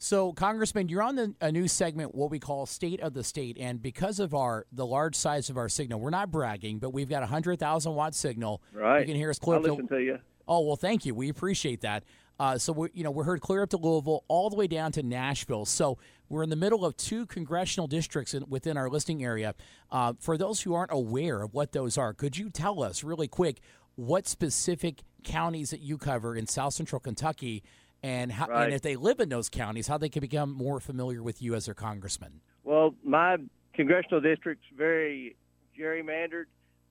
So, 0.00 0.32
Congressman, 0.32 0.88
you're 0.88 1.02
on 1.02 1.16
the, 1.16 1.34
a 1.40 1.50
new 1.50 1.66
segment, 1.66 2.14
what 2.14 2.30
we 2.30 2.38
call 2.38 2.66
State 2.66 3.00
of 3.00 3.14
the 3.14 3.24
State, 3.24 3.56
and 3.58 3.82
because 3.82 4.20
of 4.20 4.32
our 4.32 4.64
the 4.70 4.86
large 4.86 5.16
size 5.16 5.50
of 5.50 5.56
our 5.56 5.68
signal, 5.68 5.98
we're 5.98 6.10
not 6.10 6.30
bragging, 6.30 6.78
but 6.78 6.90
we've 6.90 7.08
got 7.08 7.24
a 7.24 7.26
hundred 7.26 7.58
thousand 7.58 7.94
watt 7.94 8.14
signal. 8.14 8.62
Right. 8.72 9.00
You 9.00 9.06
can 9.06 9.16
hear 9.16 9.30
us 9.30 9.40
clear. 9.40 9.56
I'll 9.56 9.62
listen 9.62 9.88
to 9.88 9.98
you. 9.98 10.18
Oh 10.46 10.60
well, 10.60 10.76
thank 10.76 11.04
you. 11.04 11.16
We 11.16 11.28
appreciate 11.28 11.80
that. 11.80 12.04
Uh, 12.38 12.56
so 12.56 12.72
we, 12.72 12.88
you 12.94 13.02
know, 13.02 13.10
we're 13.10 13.24
heard 13.24 13.40
clear 13.40 13.62
up 13.62 13.70
to 13.70 13.76
Louisville, 13.76 14.24
all 14.28 14.48
the 14.48 14.54
way 14.54 14.68
down 14.68 14.92
to 14.92 15.02
Nashville. 15.02 15.64
So 15.64 15.98
we're 16.28 16.44
in 16.44 16.50
the 16.50 16.56
middle 16.56 16.84
of 16.84 16.96
two 16.96 17.26
congressional 17.26 17.88
districts 17.88 18.32
in, 18.32 18.44
within 18.48 18.76
our 18.76 18.88
listing 18.88 19.24
area. 19.24 19.54
Uh, 19.90 20.12
for 20.20 20.38
those 20.38 20.60
who 20.60 20.74
aren't 20.74 20.92
aware 20.92 21.42
of 21.42 21.52
what 21.52 21.72
those 21.72 21.98
are, 21.98 22.14
could 22.14 22.36
you 22.36 22.50
tell 22.50 22.82
us 22.82 23.02
really 23.02 23.26
quick 23.26 23.60
what 23.98 24.28
specific 24.28 25.02
counties 25.24 25.70
that 25.70 25.80
you 25.80 25.98
cover 25.98 26.36
in 26.36 26.46
South 26.46 26.72
Central 26.72 27.00
Kentucky? 27.00 27.62
and 28.02 28.30
how, 28.30 28.46
right. 28.46 28.66
and 28.66 28.74
if 28.74 28.82
they 28.82 28.96
live 28.96 29.20
in 29.20 29.28
those 29.28 29.48
counties, 29.48 29.88
how 29.88 29.98
they 29.98 30.08
can 30.08 30.20
become 30.20 30.52
more 30.52 30.80
familiar 30.80 31.22
with 31.22 31.42
you 31.42 31.54
as 31.54 31.64
their 31.64 31.74
congressman. 31.74 32.40
Well, 32.64 32.94
my 33.04 33.38
congressional 33.74 34.20
district's 34.20 34.66
very 34.76 35.36
gerrymandered, 35.78 36.44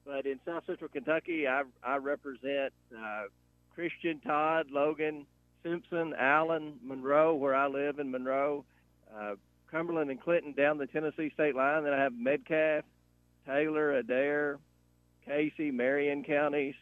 but 0.04 0.26
in 0.26 0.38
South 0.44 0.64
Central 0.66 0.88
Kentucky, 0.88 1.46
I, 1.46 1.62
I 1.82 1.96
represent 1.96 2.72
uh, 2.96 3.24
Christian, 3.74 4.20
Todd, 4.20 4.66
Logan, 4.70 5.26
Simpson, 5.62 6.14
Allen, 6.18 6.74
Monroe, 6.82 7.34
where 7.34 7.54
I 7.54 7.68
live 7.68 7.98
in 7.98 8.10
Monroe, 8.10 8.64
uh, 9.16 9.34
Cumberland 9.70 10.10
and 10.10 10.20
Clinton 10.20 10.52
down 10.52 10.78
the 10.78 10.86
Tennessee 10.86 11.30
state 11.34 11.54
line. 11.54 11.84
Then 11.84 11.92
I 11.92 12.02
have 12.02 12.12
Metcalfe, 12.14 12.84
Taylor, 13.46 13.92
Adair, 13.92 14.58
Casey, 15.26 15.70
Marion 15.70 16.24
counties. 16.24 16.74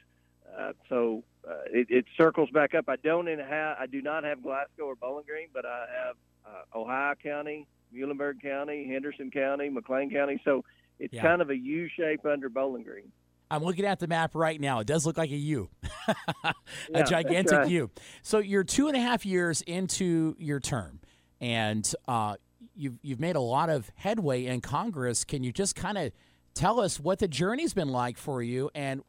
Uh, 0.59 0.73
so 0.89 1.23
uh, 1.49 1.55
it, 1.71 1.87
it, 1.91 2.05
circles 2.17 2.51
back 2.51 2.75
up. 2.75 2.87
I 2.89 2.97
don't 2.97 3.27
have, 3.27 3.77
I 3.79 3.87
do 3.87 4.03
not 4.03 4.25
have 4.25 4.43
Glasgow 4.43 4.85
or 4.85 4.97
Bowling 4.97 5.25
Green, 5.27 5.49
but 5.53 5.65
I 5.65 5.87
have 6.05 6.17
uh, 6.47 6.79
Ohio 6.79 7.15
County, 7.23 7.67
Muhlenberg 7.95 8.43
County, 8.43 8.87
Henderson 8.87 9.31
County, 9.31 9.69
McLean 9.69 10.11
County. 10.11 10.41
So 10.45 10.65
it's 10.99 11.15
yeah. 11.15 11.23
kind 11.23 11.43
of 11.43 11.51
a 11.51 11.57
U 11.57 11.89
shape 11.97 12.25
under 12.25 12.49
Bowling 12.49 12.85
Green. 12.85 13.13
I'm 13.51 13.63
looking 13.63 13.85
at 13.85 14.01
the 14.01 14.09
map 14.09 14.35
right 14.35 14.61
now. 14.61 14.81
It 14.81 14.87
does 14.87 15.07
look 15.07 15.17
like 15.17 15.31
a 15.31 15.37
U, 15.37 15.71
a 16.09 16.55
yeah, 16.91 17.03
gigantic 17.05 17.59
right. 17.59 17.71
U. 17.71 17.91
So 18.23 18.39
you're 18.39 18.65
two 18.65 18.89
and 18.89 18.97
a 18.97 19.01
half 19.01 19.25
years 19.25 19.63
into 19.63 20.35
your 20.39 20.59
term, 20.59 21.01
and 21.41 21.89
uh, 22.09 22.37
you've 22.75 22.99
you've 23.03 23.21
made 23.21 23.37
a 23.37 23.41
lot 23.41 23.71
of 23.71 23.91
headway 23.95 24.47
in 24.47 24.63
Congress. 24.63 25.25
Can 25.25 25.45
you 25.45 25.53
just 25.53 25.77
kind 25.77 25.97
of 25.97 26.13
tell 26.57 26.81
us 26.81 26.99
what 26.99 27.21
the 27.21 27.29
journey's 27.29 27.75
been 27.75 27.91
like 27.91 28.19
for 28.19 28.43
you, 28.43 28.71
and 28.75 29.03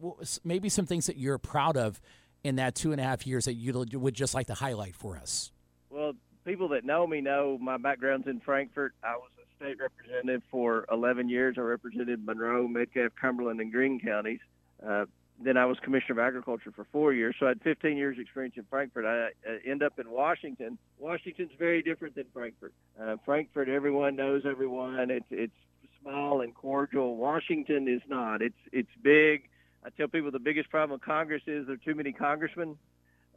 maybe 0.43 0.69
some 0.69 0.85
things 0.85 1.07
that 1.07 1.17
you're 1.17 1.37
proud 1.37 1.77
of 1.77 1.99
in 2.43 2.57
that 2.57 2.75
two 2.75 2.91
and 2.91 3.01
a 3.01 3.03
half 3.03 3.25
years 3.25 3.45
that 3.45 3.53
you 3.53 3.73
would 3.73 4.13
just 4.13 4.35
like 4.35 4.47
to 4.47 4.53
highlight 4.53 4.95
for 4.95 5.17
us? 5.17 5.51
Well, 5.89 6.13
people 6.45 6.67
that 6.69 6.85
know 6.85 7.07
me 7.07 7.21
know 7.21 7.57
my 7.59 7.77
background's 7.77 8.27
in 8.27 8.41
Frankfort. 8.41 8.93
I 9.03 9.15
was 9.15 9.29
a 9.41 9.55
state 9.55 9.77
representative 9.79 10.43
for 10.51 10.85
11 10.91 11.29
years. 11.29 11.55
I 11.57 11.61
represented 11.61 12.23
Monroe, 12.25 12.67
Metcalfe, 12.67 13.13
Cumberland, 13.19 13.59
and 13.59 13.71
Green 13.71 13.99
counties. 13.99 14.39
Uh, 14.85 15.05
then 15.39 15.55
I 15.55 15.65
was 15.65 15.77
commissioner 15.83 16.19
of 16.19 16.27
agriculture 16.27 16.71
for 16.71 16.85
four 16.91 17.13
years, 17.13 17.35
so 17.39 17.45
I 17.45 17.49
had 17.49 17.61
15 17.61 17.95
years 17.95 18.17
experience 18.19 18.55
in 18.57 18.65
Frankfort. 18.69 19.05
I, 19.05 19.29
I 19.47 19.69
end 19.69 19.83
up 19.83 19.99
in 19.99 20.09
Washington. 20.09 20.79
Washington's 20.99 21.51
very 21.59 21.83
different 21.83 22.15
than 22.15 22.25
Frankfort. 22.33 22.73
Uh, 22.99 23.17
Frankfort, 23.23 23.69
everyone 23.69 24.15
knows 24.15 24.43
everyone. 24.45 25.11
It's 25.11 25.25
it's 25.29 25.53
small 26.07 26.41
and 26.41 26.53
cordial. 26.53 27.15
Washington 27.17 27.87
is 27.87 28.01
not. 28.07 28.41
It's 28.41 28.57
it's 28.71 28.89
big. 29.01 29.49
I 29.85 29.89
tell 29.89 30.07
people 30.07 30.31
the 30.31 30.39
biggest 30.39 30.69
problem 30.69 30.91
with 30.91 31.01
Congress 31.01 31.43
is 31.47 31.67
there 31.67 31.75
are 31.75 31.77
too 31.77 31.95
many 31.95 32.11
congressmen. 32.11 32.77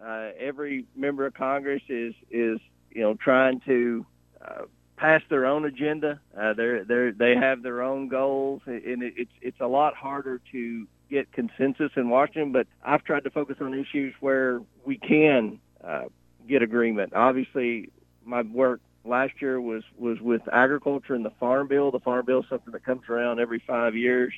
Uh, 0.02 0.30
every 0.38 0.86
member 0.96 1.26
of 1.26 1.34
Congress 1.34 1.82
is 1.88 2.14
is 2.30 2.58
you 2.90 3.02
know 3.02 3.14
trying 3.14 3.60
to 3.60 4.06
uh, 4.40 4.62
pass 4.96 5.22
their 5.28 5.46
own 5.46 5.64
agenda. 5.64 6.20
Uh, 6.38 6.54
they're 6.54 6.84
they 6.84 7.10
they 7.10 7.34
have 7.36 7.62
their 7.62 7.82
own 7.82 8.08
goals, 8.08 8.62
and 8.66 9.02
it, 9.02 9.14
it's 9.16 9.32
it's 9.40 9.60
a 9.60 9.66
lot 9.66 9.94
harder 9.94 10.40
to 10.52 10.86
get 11.10 11.32
consensus 11.32 11.90
in 11.96 12.08
Washington, 12.08 12.52
but 12.52 12.68
I've 12.84 13.02
tried 13.02 13.24
to 13.24 13.30
focus 13.30 13.56
on 13.60 13.74
issues 13.74 14.14
where 14.20 14.62
we 14.84 14.96
can 14.96 15.58
uh, 15.82 16.04
get 16.48 16.62
agreement. 16.62 17.14
Obviously, 17.14 17.90
my 18.24 18.42
work 18.42 18.80
last 19.04 19.32
year 19.40 19.60
was 19.60 19.82
was 19.96 20.20
with 20.20 20.42
agriculture 20.52 21.14
and 21.14 21.24
the 21.24 21.32
farm 21.40 21.68
bill. 21.68 21.90
The 21.90 22.00
farm 22.00 22.26
bill 22.26 22.40
is 22.40 22.46
something 22.48 22.72
that 22.72 22.84
comes 22.84 23.08
around 23.08 23.40
every 23.40 23.62
five 23.66 23.94
years. 23.96 24.32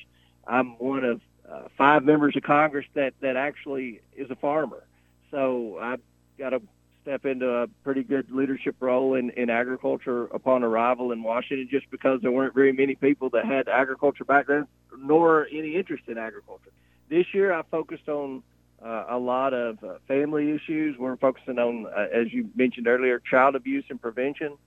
I'm 0.47 0.77
one 0.77 1.03
of 1.03 1.21
uh, 1.49 1.67
five 1.77 2.03
members 2.03 2.35
of 2.35 2.43
Congress 2.43 2.85
that 2.95 3.13
that 3.21 3.35
actually 3.35 4.01
is 4.15 4.29
a 4.31 4.35
farmer, 4.35 4.83
so 5.31 5.77
I've 5.81 6.01
got 6.37 6.51
to 6.51 6.61
step 7.03 7.25
into 7.25 7.49
a 7.49 7.67
pretty 7.83 8.01
good 8.01 8.31
leadership 8.31 8.75
role 8.79 9.15
in, 9.15 9.29
in 9.31 9.49
agriculture 9.49 10.25
upon 10.27 10.63
arrival 10.63 11.11
in 11.11 11.21
Washington 11.21 11.67
just 11.69 11.89
because 11.91 12.21
there 12.21 12.31
weren't 12.31 12.55
very 12.55 12.71
many 12.71 12.95
people 12.95 13.29
that 13.29 13.45
had 13.45 13.67
agriculture 13.67 14.23
background 14.23 14.67
nor 14.97 15.47
any 15.51 15.75
interest 15.75 16.03
in 16.07 16.17
agriculture. 16.17 16.71
This 17.09 17.25
year, 17.33 17.53
I 17.53 17.61
focused 17.69 18.07
on 18.07 18.41
uh, 18.83 19.05
a 19.09 19.17
lot 19.17 19.53
of 19.53 19.81
uh, 19.83 19.93
family 20.07 20.51
issues. 20.51 20.97
We're 20.97 21.15
focusing 21.17 21.57
on, 21.57 21.85
uh, 21.85 22.07
as 22.13 22.33
you 22.33 22.49
mentioned 22.55 22.87
earlier, 22.87 23.19
child 23.19 23.55
abuse 23.55 23.85
and 23.89 24.01
prevention. 24.01 24.57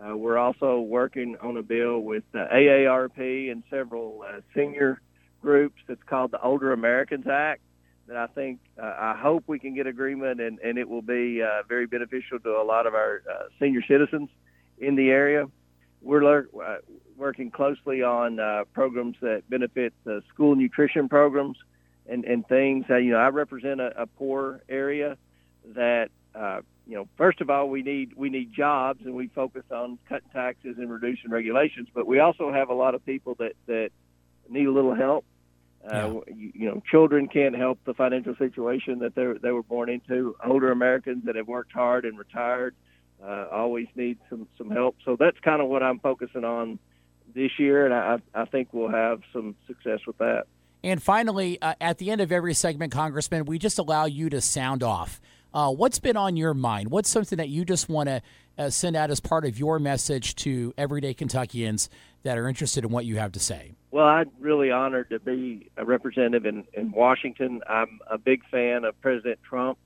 Uh, 0.00 0.16
we're 0.16 0.38
also 0.38 0.80
working 0.80 1.36
on 1.40 1.56
a 1.56 1.62
bill 1.62 2.00
with 2.00 2.24
the 2.32 2.46
AARP 2.52 3.50
and 3.50 3.62
several 3.70 4.24
uh, 4.26 4.40
senior 4.54 5.00
groups 5.42 5.76
that's 5.86 6.02
called 6.04 6.32
the 6.32 6.40
Older 6.40 6.72
Americans 6.72 7.26
Act 7.30 7.60
that 8.06 8.16
I 8.16 8.26
think 8.28 8.58
uh, 8.80 8.94
I 8.98 9.16
hope 9.16 9.44
we 9.46 9.58
can 9.58 9.74
get 9.74 9.86
agreement 9.86 10.40
and, 10.40 10.58
and 10.60 10.78
it 10.78 10.88
will 10.88 11.02
be 11.02 11.42
very 11.68 11.86
beneficial 11.86 12.40
to 12.40 12.50
a 12.56 12.64
lot 12.64 12.86
of 12.86 12.94
our 12.94 13.22
senior 13.60 13.82
citizens 13.86 14.30
in 14.78 14.96
the 14.96 15.10
area. 15.10 15.46
We're 16.02 16.40
uh, 16.40 16.76
working 17.16 17.50
closely 17.50 18.02
on 18.02 18.40
programs 18.72 19.16
that 19.20 19.48
benefit 19.48 19.92
the 20.04 20.22
school 20.32 20.56
nutrition 20.56 21.08
programs 21.08 21.56
and, 22.10 22.24
and 22.24 22.46
things. 22.46 22.84
Uh, 22.90 22.96
you 22.96 23.12
know, 23.12 23.18
I 23.18 23.28
represent 23.28 23.80
a, 23.80 24.02
a 24.02 24.06
poor 24.06 24.60
area 24.68 25.16
that, 25.74 26.10
uh, 26.34 26.60
you 26.86 26.96
know, 26.96 27.08
first 27.16 27.40
of 27.40 27.48
all, 27.48 27.68
we 27.68 27.82
need 27.82 28.14
we 28.16 28.30
need 28.30 28.52
jobs, 28.52 29.00
and 29.04 29.14
we 29.14 29.28
focus 29.28 29.62
on 29.70 29.98
cutting 30.08 30.28
taxes 30.32 30.76
and 30.78 30.90
reducing 30.90 31.30
regulations. 31.30 31.88
But 31.94 32.06
we 32.06 32.18
also 32.18 32.52
have 32.52 32.68
a 32.68 32.74
lot 32.74 32.94
of 32.94 33.06
people 33.06 33.36
that 33.38 33.52
that 33.66 33.90
need 34.48 34.66
a 34.66 34.72
little 34.72 34.94
help. 34.94 35.24
Uh, 35.84 36.20
yeah. 36.26 36.34
you, 36.34 36.52
you 36.54 36.66
know, 36.68 36.82
children 36.90 37.26
can't 37.28 37.56
help 37.56 37.78
the 37.84 37.94
financial 37.94 38.34
situation 38.36 38.98
that 39.00 39.14
they 39.14 39.26
they 39.40 39.52
were 39.52 39.62
born 39.62 39.88
into. 39.88 40.34
Older 40.44 40.72
Americans 40.72 41.24
that 41.26 41.36
have 41.36 41.46
worked 41.46 41.72
hard 41.72 42.04
and 42.04 42.18
retired 42.18 42.74
uh, 43.24 43.46
always 43.52 43.86
need 43.94 44.18
some 44.28 44.48
some 44.58 44.70
help. 44.70 44.96
So 45.04 45.16
that's 45.16 45.38
kind 45.40 45.62
of 45.62 45.68
what 45.68 45.82
I'm 45.82 46.00
focusing 46.00 46.44
on 46.44 46.80
this 47.34 47.52
year, 47.58 47.84
and 47.84 47.94
I 47.94 48.18
I 48.34 48.46
think 48.46 48.68
we'll 48.72 48.90
have 48.90 49.20
some 49.32 49.54
success 49.68 50.00
with 50.06 50.18
that. 50.18 50.46
And 50.82 51.02
finally, 51.02 51.60
uh, 51.60 51.74
at 51.80 51.98
the 51.98 52.10
end 52.10 52.20
of 52.20 52.32
every 52.32 52.54
segment, 52.54 52.92
Congressman, 52.92 53.44
we 53.44 53.58
just 53.58 53.78
allow 53.78 54.06
you 54.06 54.30
to 54.30 54.40
sound 54.40 54.82
off. 54.82 55.20
Uh, 55.52 55.70
what's 55.70 55.98
been 55.98 56.16
on 56.16 56.36
your 56.36 56.54
mind? 56.54 56.90
What's 56.90 57.10
something 57.10 57.38
that 57.38 57.48
you 57.48 57.64
just 57.64 57.88
want 57.88 58.08
to 58.08 58.22
uh, 58.56 58.70
send 58.70 58.96
out 58.96 59.10
as 59.10 59.20
part 59.20 59.44
of 59.44 59.58
your 59.58 59.78
message 59.78 60.36
to 60.36 60.72
everyday 60.78 61.12
Kentuckians 61.12 61.88
that 62.22 62.38
are 62.38 62.48
interested 62.48 62.84
in 62.84 62.90
what 62.90 63.04
you 63.04 63.16
have 63.16 63.32
to 63.32 63.40
say? 63.40 63.72
Well, 63.90 64.06
I'm 64.06 64.30
really 64.38 64.70
honored 64.70 65.10
to 65.10 65.18
be 65.18 65.70
a 65.76 65.84
representative 65.84 66.46
in, 66.46 66.64
in 66.72 66.92
Washington. 66.92 67.62
I'm 67.68 68.00
a 68.08 68.18
big 68.18 68.44
fan 68.50 68.84
of 68.84 68.98
President 69.00 69.40
Trump. 69.42 69.78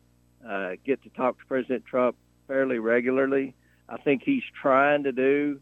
Uh, 0.46 0.72
get 0.84 1.02
to 1.04 1.08
talk 1.10 1.38
to 1.38 1.46
President 1.46 1.86
Trump 1.86 2.16
fairly 2.46 2.78
regularly. 2.78 3.54
I 3.88 3.96
think 3.96 4.22
he's 4.22 4.42
trying 4.60 5.04
to 5.04 5.12
do 5.12 5.60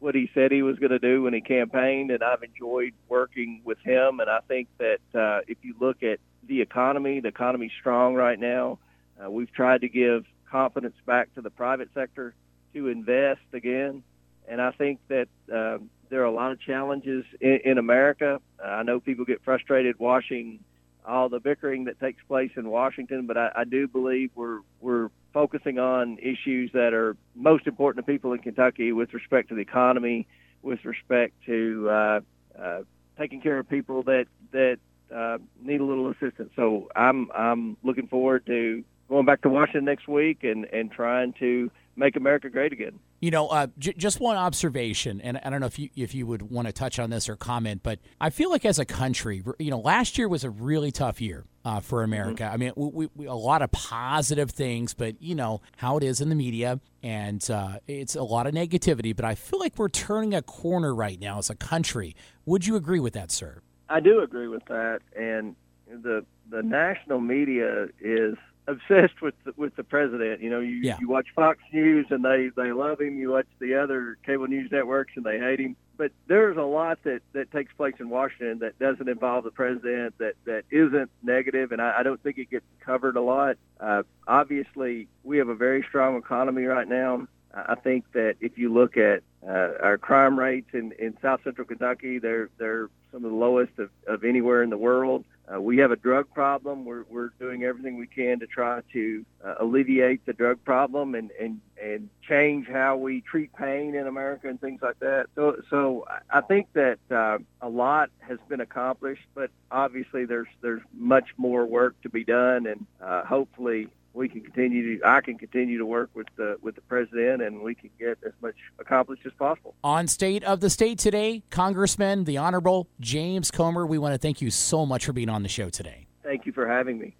what 0.00 0.14
he 0.14 0.30
said 0.34 0.52
he 0.52 0.62
was 0.62 0.78
going 0.78 0.90
to 0.90 0.98
do 0.98 1.22
when 1.22 1.34
he 1.34 1.40
campaigned, 1.40 2.10
and 2.10 2.22
I've 2.22 2.42
enjoyed 2.42 2.92
working 3.08 3.62
with 3.64 3.78
him. 3.78 4.20
And 4.20 4.30
I 4.30 4.40
think 4.46 4.68
that 4.78 5.00
uh, 5.14 5.40
if 5.48 5.58
you 5.62 5.74
look 5.80 6.02
at 6.02 6.20
the 6.46 6.60
economy, 6.60 7.20
the 7.20 7.28
economy's 7.28 7.72
strong 7.78 8.14
right 8.14 8.38
now. 8.38 8.78
Uh, 9.22 9.30
we've 9.30 9.52
tried 9.52 9.82
to 9.82 9.88
give 9.88 10.24
confidence 10.50 10.96
back 11.04 11.34
to 11.34 11.42
the 11.42 11.50
private 11.50 11.90
sector 11.94 12.34
to 12.74 12.88
invest 12.88 13.40
again, 13.52 14.02
and 14.48 14.60
I 14.60 14.70
think 14.70 15.00
that 15.08 15.28
uh, 15.52 15.78
there 16.08 16.22
are 16.22 16.26
a 16.26 16.32
lot 16.32 16.52
of 16.52 16.60
challenges 16.60 17.24
in, 17.40 17.60
in 17.64 17.78
America. 17.78 18.40
Uh, 18.62 18.68
I 18.68 18.82
know 18.82 19.00
people 19.00 19.24
get 19.24 19.42
frustrated 19.44 19.98
watching 19.98 20.60
all 21.06 21.28
the 21.28 21.40
bickering 21.40 21.84
that 21.84 21.98
takes 22.00 22.22
place 22.28 22.50
in 22.56 22.68
Washington, 22.68 23.26
but 23.26 23.36
I, 23.36 23.50
I 23.56 23.64
do 23.64 23.88
believe 23.88 24.30
we're 24.34 24.60
we're 24.80 25.10
focusing 25.38 25.78
on 25.78 26.18
issues 26.18 26.68
that 26.72 26.92
are 26.92 27.16
most 27.36 27.68
important 27.68 28.04
to 28.04 28.12
people 28.12 28.32
in 28.32 28.40
Kentucky 28.40 28.90
with 28.90 29.14
respect 29.14 29.48
to 29.48 29.54
the 29.54 29.60
economy, 29.60 30.26
with 30.62 30.84
respect 30.84 31.32
to 31.46 31.88
uh, 31.88 32.20
uh, 32.60 32.80
taking 33.16 33.40
care 33.40 33.56
of 33.56 33.68
people 33.68 34.02
that 34.02 34.26
that 34.50 34.78
uh, 35.14 35.38
need 35.62 35.80
a 35.80 35.84
little 35.84 36.10
assistance. 36.10 36.50
So 36.56 36.88
I'm 36.96 37.30
I'm 37.32 37.76
looking 37.84 38.08
forward 38.08 38.46
to 38.46 38.82
going 39.08 39.26
back 39.26 39.42
to 39.42 39.48
Washington 39.48 39.84
next 39.84 40.08
week 40.08 40.42
and 40.42 40.64
and 40.72 40.90
trying 40.90 41.34
to 41.34 41.70
make 41.94 42.16
America 42.16 42.50
great 42.50 42.72
again. 42.72 42.98
You 43.20 43.30
know, 43.30 43.46
uh, 43.46 43.68
j- 43.78 43.94
just 43.96 44.18
one 44.18 44.36
observation, 44.36 45.20
and 45.20 45.40
I 45.44 45.50
don't 45.50 45.60
know 45.60 45.66
if 45.66 45.78
you 45.78 45.88
if 45.94 46.16
you 46.16 46.26
would 46.26 46.42
want 46.50 46.66
to 46.66 46.72
touch 46.72 46.98
on 46.98 47.10
this 47.10 47.28
or 47.28 47.36
comment, 47.36 47.84
but 47.84 48.00
I 48.20 48.30
feel 48.30 48.50
like 48.50 48.64
as 48.64 48.80
a 48.80 48.84
country, 48.84 49.44
you 49.60 49.70
know, 49.70 49.78
last 49.78 50.18
year 50.18 50.28
was 50.28 50.42
a 50.42 50.50
really 50.50 50.90
tough 50.90 51.20
year 51.20 51.44
uh, 51.68 51.80
for 51.80 52.02
America. 52.02 52.44
Mm-hmm. 52.44 52.54
I 52.54 52.56
mean, 52.56 52.72
we, 52.76 53.08
we, 53.14 53.26
a 53.26 53.34
lot 53.34 53.60
of 53.60 53.70
positive 53.70 54.50
things, 54.50 54.94
but 54.94 55.20
you 55.20 55.34
know 55.34 55.60
how 55.76 55.98
it 55.98 56.02
is 56.02 56.22
in 56.22 56.30
the 56.30 56.34
media, 56.34 56.80
and 57.02 57.46
uh, 57.50 57.78
it's 57.86 58.16
a 58.16 58.22
lot 58.22 58.46
of 58.46 58.54
negativity. 58.54 59.14
But 59.14 59.26
I 59.26 59.34
feel 59.34 59.60
like 59.60 59.78
we're 59.78 59.90
turning 59.90 60.32
a 60.32 60.40
corner 60.40 60.94
right 60.94 61.20
now 61.20 61.38
as 61.38 61.50
a 61.50 61.54
country. 61.54 62.16
Would 62.46 62.66
you 62.66 62.74
agree 62.74 63.00
with 63.00 63.12
that, 63.12 63.30
sir? 63.30 63.60
I 63.90 64.00
do 64.00 64.22
agree 64.22 64.48
with 64.48 64.64
that, 64.66 65.00
and 65.14 65.56
the 65.86 66.24
the 66.48 66.62
national 66.62 67.20
media 67.20 67.88
is 68.00 68.36
obsessed 68.68 69.20
with 69.20 69.34
the, 69.44 69.52
with 69.56 69.74
the 69.74 69.82
president. 69.82 70.40
You 70.40 70.50
know, 70.50 70.60
you 70.60 70.76
yeah. 70.76 70.98
you 71.00 71.08
watch 71.08 71.28
Fox 71.34 71.58
News 71.72 72.06
and 72.10 72.24
they 72.24 72.50
they 72.54 72.72
love 72.72 73.00
him. 73.00 73.18
You 73.18 73.30
watch 73.30 73.46
the 73.58 73.74
other 73.74 74.18
cable 74.24 74.46
news 74.46 74.70
networks 74.70 75.12
and 75.16 75.24
they 75.24 75.38
hate 75.38 75.58
him. 75.58 75.76
But 75.96 76.12
there's 76.28 76.56
a 76.56 76.62
lot 76.62 77.02
that 77.04 77.22
that 77.32 77.50
takes 77.50 77.72
place 77.72 77.94
in 77.98 78.08
Washington 78.08 78.60
that 78.60 78.78
doesn't 78.78 79.08
involve 79.08 79.42
the 79.44 79.50
president 79.50 80.16
that 80.18 80.34
that 80.44 80.64
isn't 80.70 81.10
negative, 81.22 81.72
and 81.72 81.82
I, 81.82 81.96
I 81.98 82.02
don't 82.04 82.22
think 82.22 82.38
it 82.38 82.50
gets 82.50 82.66
covered 82.78 83.16
a 83.16 83.22
lot. 83.22 83.56
Uh, 83.80 84.04
obviously, 84.28 85.08
we 85.24 85.38
have 85.38 85.48
a 85.48 85.56
very 85.56 85.82
strong 85.82 86.16
economy 86.16 86.64
right 86.64 86.86
now. 86.86 87.26
I 87.54 87.74
think 87.76 88.04
that 88.12 88.36
if 88.40 88.58
you 88.58 88.72
look 88.72 88.96
at 88.96 89.22
uh, 89.42 89.70
our 89.80 89.98
crime 89.98 90.38
rates 90.38 90.68
in, 90.74 90.92
in 90.98 91.16
South 91.20 91.40
Central 91.42 91.66
Kentucky, 91.66 92.18
they're 92.18 92.50
they're 92.58 92.90
some 93.10 93.24
of 93.24 93.30
the 93.30 93.36
lowest 93.36 93.78
of, 93.78 93.90
of 94.06 94.22
anywhere 94.22 94.62
in 94.62 94.70
the 94.70 94.76
world. 94.76 95.24
Uh, 95.52 95.60
we 95.60 95.78
have 95.78 95.90
a 95.90 95.96
drug 95.96 96.32
problem. 96.34 96.84
We're, 96.84 97.04
we're 97.08 97.30
doing 97.40 97.64
everything 97.64 97.96
we 97.96 98.06
can 98.06 98.38
to 98.40 98.46
try 98.46 98.82
to 98.92 99.24
uh, 99.44 99.54
alleviate 99.60 100.24
the 100.26 100.32
drug 100.32 100.62
problem 100.64 101.14
and, 101.14 101.30
and, 101.40 101.60
and 101.82 102.10
change 102.28 102.66
how 102.66 102.96
we 102.96 103.22
treat 103.22 103.54
pain 103.54 103.94
in 103.94 104.06
America 104.06 104.48
and 104.48 104.60
things 104.60 104.80
like 104.82 104.98
that. 104.98 105.26
So, 105.34 105.56
so 105.70 106.06
I 106.30 106.42
think 106.42 106.68
that 106.74 106.98
uh, 107.10 107.38
a 107.62 107.68
lot 107.68 108.10
has 108.18 108.38
been 108.48 108.60
accomplished, 108.60 109.24
but 109.34 109.50
obviously 109.70 110.24
there's 110.26 110.48
there's 110.60 110.82
much 110.92 111.28
more 111.36 111.64
work 111.64 112.00
to 112.02 112.10
be 112.10 112.24
done, 112.24 112.66
and 112.66 112.86
uh, 113.00 113.24
hopefully 113.24 113.88
we 114.18 114.28
can 114.28 114.40
continue 114.40 114.98
to 114.98 115.06
I 115.06 115.20
can 115.20 115.38
continue 115.38 115.78
to 115.78 115.86
work 115.86 116.10
with 116.14 116.26
the 116.36 116.58
with 116.60 116.74
the 116.74 116.80
president 116.82 117.40
and 117.40 117.62
we 117.62 117.74
can 117.74 117.90
get 117.98 118.18
as 118.26 118.32
much 118.42 118.56
accomplished 118.78 119.24
as 119.24 119.32
possible. 119.38 119.74
On 119.84 120.06
State 120.08 120.42
of 120.44 120.60
the 120.60 120.68
State 120.68 120.98
today, 120.98 121.44
Congressman 121.50 122.24
the 122.24 122.36
Honorable 122.36 122.88
James 123.00 123.50
Comer, 123.50 123.86
we 123.86 123.96
want 123.96 124.14
to 124.14 124.18
thank 124.18 124.42
you 124.42 124.50
so 124.50 124.84
much 124.84 125.06
for 125.06 125.12
being 125.12 125.28
on 125.28 125.42
the 125.42 125.48
show 125.48 125.70
today. 125.70 126.08
Thank 126.24 126.44
you 126.44 126.52
for 126.52 126.68
having 126.68 126.98
me. 126.98 127.14